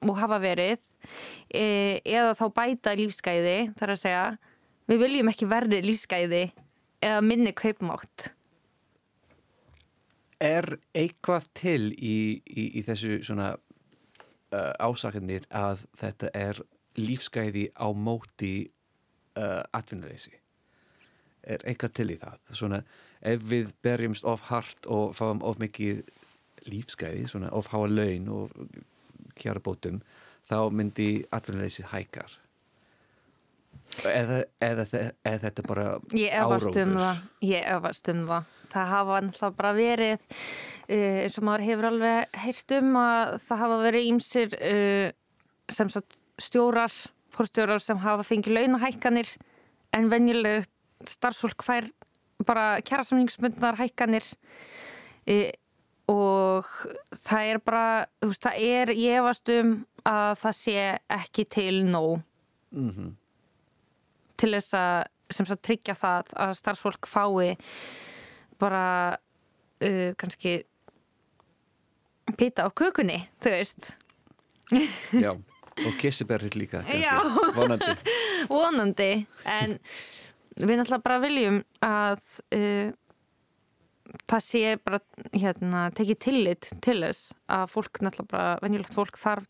og 0.07 0.15
hafa 0.19 0.39
verið 0.43 0.79
e, 1.51 1.99
eða 2.03 2.35
þá 2.39 2.45
bæta 2.55 2.95
lífskæði 2.99 3.57
þar 3.79 3.93
að 3.95 4.01
segja, 4.03 4.25
við 4.89 5.01
viljum 5.03 5.31
ekki 5.31 5.47
verði 5.49 5.81
lífskæði 5.85 6.43
eða 7.05 7.23
minni 7.23 7.53
kaupmátt. 7.55 8.29
Er 10.39 10.77
eitthvað 10.95 11.49
til 11.57 11.91
í, 11.95 12.39
í, 12.47 12.69
í 12.79 12.83
þessu 12.87 13.19
svona 13.27 13.53
uh, 13.59 14.73
ásakarnir 14.79 15.47
að 15.51 15.83
þetta 15.99 16.31
er 16.35 16.61
lífsgæði 16.99 17.65
á 17.75 17.87
móti 17.91 18.53
uh, 19.35 19.63
atvinnuleysi? 19.75 20.31
Er 21.43 21.63
eitthvað 21.67 21.95
til 21.99 22.07
í 22.15 22.17
það? 22.19 22.39
Svona 22.55 22.79
ef 23.21 23.43
við 23.49 23.73
berjumst 23.83 24.27
of 24.27 24.47
hart 24.49 24.87
og 24.87 25.15
fáum 25.17 25.43
of 25.43 25.59
mikið 25.59 26.03
lífsgæði, 26.69 27.25
svona 27.27 27.51
of 27.55 27.71
háa 27.73 27.87
laun 27.87 28.29
og 28.31 28.53
kjara 29.39 29.61
bótum 29.63 30.01
þá 30.49 30.69
myndi 30.73 31.09
atvinnuleysi 31.35 31.85
hækar 31.91 32.37
eða, 34.07 34.39
eða, 34.63 34.85
eða 35.25 35.41
þetta 35.45 35.65
bara 35.67 35.85
um 35.97 36.15
áróður? 36.15 36.95
það, 36.95 37.21
ég 37.49 37.69
efast 37.75 38.11
um 38.13 38.25
það. 38.29 38.55
Það 38.69 38.91
hafa 38.93 39.19
náttúrulega 39.25 39.57
bara 39.57 39.71
verið, 39.73 40.25
uh, 40.85 41.19
eins 41.23 41.37
og 41.39 41.45
maður 41.47 41.65
hefur 41.65 41.87
alveg 41.89 42.41
heyrt 42.43 42.75
um 42.77 42.99
að 43.01 43.37
það 43.47 43.63
hafa 43.63 43.79
verið 43.85 44.09
ímsir 44.11 44.57
uh, 44.59 45.05
sem 45.79 45.93
sagt 45.93 46.19
stjórar, 46.39 46.97
fórstjórar 47.35 47.83
sem 47.83 48.01
hafa 48.03 48.25
fengið 48.27 48.59
launahækkanir 48.59 49.33
en 49.97 50.11
venjulegt 50.11 50.71
starfsfólk 51.09 51.65
fær 51.65 51.89
bara 52.47 52.81
kjærasamningsmyndnar 52.81 53.75
hækkanir 53.79 54.25
uh, 55.29 55.49
og 56.09 56.65
það 57.21 57.51
er 57.53 57.59
bara, 57.61 57.83
þú 58.21 58.29
veist, 58.31 58.41
það 58.47 58.63
er, 58.65 58.91
ég 58.97 59.19
efast 59.19 59.51
um 59.53 59.73
að 60.09 60.31
það 60.41 60.55
sé 60.63 60.77
ekki 61.19 61.45
til 61.57 61.83
nóg 61.89 62.21
Mhm. 62.71 63.15
til 64.37 64.51
þess 64.53 64.73
að 64.77 65.07
sem 65.33 65.45
sagt 65.49 65.63
tryggja 65.65 65.95
það 65.97 66.27
að 66.37 66.51
starfsfólk 66.59 67.07
fái 67.09 67.55
bara 68.61 69.17
uh, 69.81 70.11
kannski 70.17 70.63
pita 72.37 72.65
á 72.65 72.69
kökunni, 72.69 73.23
þú 73.41 73.53
veist 73.55 73.89
Já, 75.17 75.31
og 75.33 75.93
kissuberrið 75.97 76.55
líka 76.61 76.83
kannski, 76.85 77.01
Já. 77.01 77.17
vonandi 77.57 77.95
vonandi 78.53 79.09
en 79.49 79.79
við 80.59 80.79
náttúrulega 80.79 81.05
bara 81.05 81.21
viljum 81.23 81.61
að 81.85 82.23
uh, 82.55 82.91
það 84.29 84.45
sé 84.45 84.63
bara 84.83 84.99
hérna, 85.33 85.85
tekið 85.95 86.21
tillit 86.25 86.71
til 86.83 86.99
þess 87.03 87.33
að 87.51 87.67
fólk 87.75 88.01
náttúrulega 88.03 88.33
bara, 88.33 88.57
venjulegt 88.63 88.97
fólk 88.97 89.19
þarf 89.21 89.47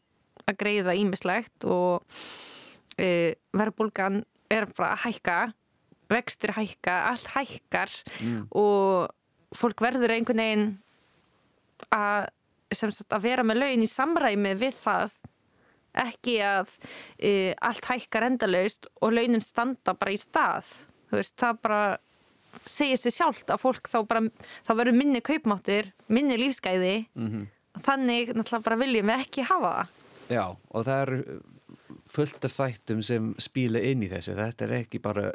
að 0.50 0.60
greiða 0.60 0.98
ímislegt 0.98 1.68
og 1.70 2.04
uh, 2.04 3.32
verðbólgan 3.56 4.24
er 4.50 4.70
bara 4.74 4.94
að 4.96 5.04
hækka 5.08 5.40
vextir 6.10 6.56
hækka, 6.58 6.96
allt 7.12 7.30
hækkar 7.36 7.92
og 8.58 9.10
fólk 9.56 9.82
verður 9.84 10.16
einhvern 10.16 10.42
veginn 10.42 10.68
að, 11.94 12.30
sem 12.74 12.92
sagt, 12.94 13.14
að 13.14 13.28
vera 13.28 13.46
með 13.46 13.62
laun 13.62 13.86
í 13.86 13.90
samræmi 13.90 14.56
við 14.58 14.78
það 14.80 15.16
ekki 16.00 16.36
að 16.46 16.74
e, 17.18 17.32
allt 17.66 17.88
hækkar 17.90 18.28
endalaust 18.30 18.90
og 19.02 19.16
launin 19.16 19.44
standa 19.44 19.96
bara 19.98 20.14
í 20.14 20.20
stað 20.22 20.70
veist, 21.18 21.36
það 21.40 21.60
bara 21.66 21.82
segir 22.66 23.00
sér 23.00 23.16
sjálft 23.16 23.52
að 23.54 23.62
fólk 23.62 23.90
þá 23.90 24.00
bara 24.10 24.22
þá 24.68 24.72
verður 24.74 24.98
minni 24.98 25.22
kaupmáttir, 25.26 25.92
minni 26.08 26.38
lífsgæði. 26.42 26.96
Þannig 27.80 28.34
náttúrulega 28.36 28.66
bara 28.66 28.80
viljum 28.82 29.12
við 29.12 29.26
ekki 29.26 29.46
hafa 29.48 29.74
það. 29.76 29.94
Já, 30.30 30.46
og 30.50 30.86
það 30.86 31.04
er 31.04 31.14
fullt 32.10 32.46
af 32.46 32.56
þættum 32.58 33.04
sem 33.06 33.30
spíla 33.42 33.82
inn 33.86 34.04
í 34.06 34.10
þessu. 34.12 34.36
Þetta 34.38 34.66
er 34.66 34.76
ekki 34.82 35.02
bara 35.02 35.30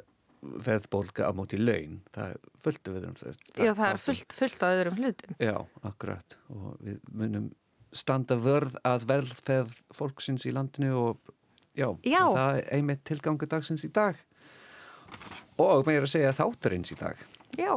veðbólka 0.44 1.24
á 1.24 1.32
móti 1.32 1.56
laun, 1.56 2.00
það 2.12 2.34
er 2.34 2.40
fullt 2.64 2.88
af 2.90 2.96
öðrum 2.98 3.14
Já, 3.56 3.70
það 3.72 3.86
er 3.88 4.00
fullt, 4.02 4.34
fullt 4.36 4.64
af 4.66 4.74
öðrum 4.74 4.98
hlutum. 5.00 5.36
Já, 5.40 5.54
akkurat. 5.88 6.36
Og 6.52 6.74
við 6.84 6.98
munum 7.14 7.46
standa 7.94 8.36
vörð 8.42 8.76
að 8.84 9.06
velferð 9.08 9.74
fólksins 9.94 10.44
í 10.48 10.52
landinu 10.54 10.92
og 10.98 11.32
já, 11.78 11.88
Já. 12.02 12.20
og 12.26 12.36
það 12.36 12.58
er 12.58 12.68
einmitt 12.76 13.04
tilgangu 13.06 13.48
dagsins 13.50 13.86
í 13.86 13.92
dag 13.94 14.18
og 15.62 15.86
meira 15.86 16.06
að 16.06 16.12
segja 16.14 16.32
þátturins 16.36 16.92
í 16.94 16.98
dag 17.00 17.20
Já, 17.58 17.74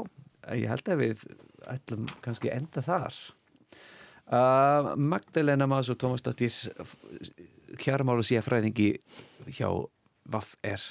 Ég 0.56 0.70
held 0.72 0.88
að 0.90 1.02
við 1.04 1.24
ætlum 1.68 2.06
kannski 2.24 2.48
enda 2.54 2.82
þar. 2.86 3.16
Uh, 4.28 4.94
Magdalena 4.96 5.68
Mas 5.68 5.90
og 5.92 5.98
Tómas 6.00 6.24
Dóttir, 6.24 6.56
kjæramála 7.80 8.24
síðafræðingi 8.24 8.88
hjá 9.56 9.68
VAF-R. 10.32 10.86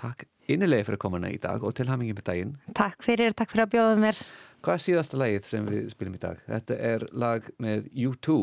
Takk 0.00 0.24
innilega 0.50 0.84
fyrir 0.88 0.98
að 0.98 1.02
koma 1.04 1.20
hana 1.20 1.30
í 1.32 1.38
dag 1.40 1.62
og 1.64 1.76
til 1.76 1.86
hamingi 1.88 2.16
með 2.16 2.26
daginn. 2.30 2.56
takk 2.76 3.04
fyrir, 3.04 3.32
takk 3.36 3.52
fyrir 3.52 3.64
að 3.68 3.74
bjóða 3.76 4.00
mér 4.02 4.18
Hvað 4.64 4.74
er 4.78 4.82
síðasta 4.86 5.20
lagið 5.20 5.46
sem 5.48 5.66
við 5.68 5.86
spilum 5.92 6.16
í 6.16 6.20
dag? 6.24 6.40
Þetta 6.48 6.76
er 6.92 7.04
lag 7.12 7.48
með 7.60 7.86
U2 7.92 8.36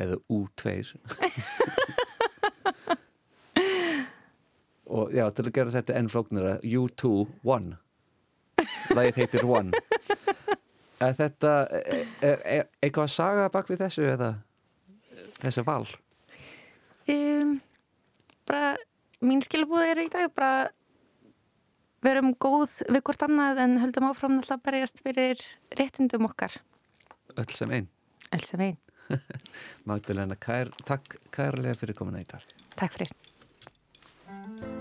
eða 0.00 0.16
U2 0.32 0.74
og 4.86 5.12
já, 5.14 5.24
til 5.34 5.46
að 5.48 5.52
gera 5.58 5.74
þetta 5.74 5.96
enn 5.98 6.10
flóknara 6.12 6.56
U2 6.62 7.12
One 7.44 7.78
Lagið 8.96 9.22
heitir 9.22 9.46
One 9.48 9.74
Er 11.02 11.12
þetta 11.18 11.52
er, 11.76 12.40
er, 12.40 12.68
eitthvað 12.80 13.04
að 13.04 13.12
saga 13.12 13.48
bak 13.52 13.68
við 13.68 13.82
þessu 13.84 14.06
eða 14.08 14.30
þessi 15.42 15.64
val? 15.66 15.84
um, 17.12 17.58
bara 18.48 18.70
mín 19.20 19.42
skilabúð 19.44 19.84
er 19.90 20.00
í 20.06 20.08
dag 20.12 20.32
bara 20.32 20.70
verum 22.06 22.32
góð 22.40 22.78
við 22.88 23.02
hvort 23.04 23.26
annað 23.26 23.60
en 23.64 23.78
höldum 23.82 24.08
áfram 24.08 24.40
að 24.40 24.64
berjast 24.64 25.02
fyrir 25.04 25.42
réttindum 25.76 26.28
okkar 26.30 26.56
Öll 27.36 27.52
sem 27.52 27.70
einn. 27.76 27.88
alls 28.32 28.48
sem 28.48 28.62
einn. 28.64 28.78
Magdalena, 29.88 30.38
kær, 30.40 30.72
takk 30.88 31.18
kærlega 31.34 31.76
fyrir 31.78 31.98
komuna 31.98 32.24
í 32.24 32.28
dag. 32.30 32.42
Takk 32.78 32.96
fyrir. 32.96 34.75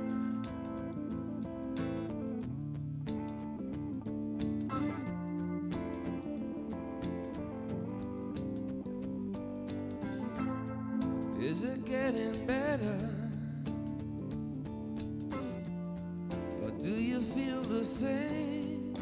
Getting 11.85 12.45
better? 12.45 12.99
Or 16.63 16.71
do 16.71 16.89
you 16.89 17.21
feel 17.21 17.61
the 17.61 17.85
same? 17.85 18.93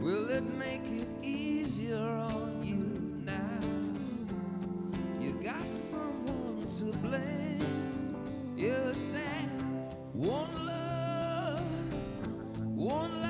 Will 0.00 0.30
it 0.30 0.44
make 0.58 0.86
it 0.86 1.08
easier 1.22 1.98
on 1.98 2.62
you 2.62 3.22
now? 3.24 3.60
You 5.20 5.34
got 5.42 5.72
someone 5.72 6.64
to 6.78 6.96
blame. 6.98 8.14
You 8.56 8.94
said 8.94 9.50
one 10.12 10.66
love, 10.66 11.60
one 12.76 13.22
life. 13.22 13.29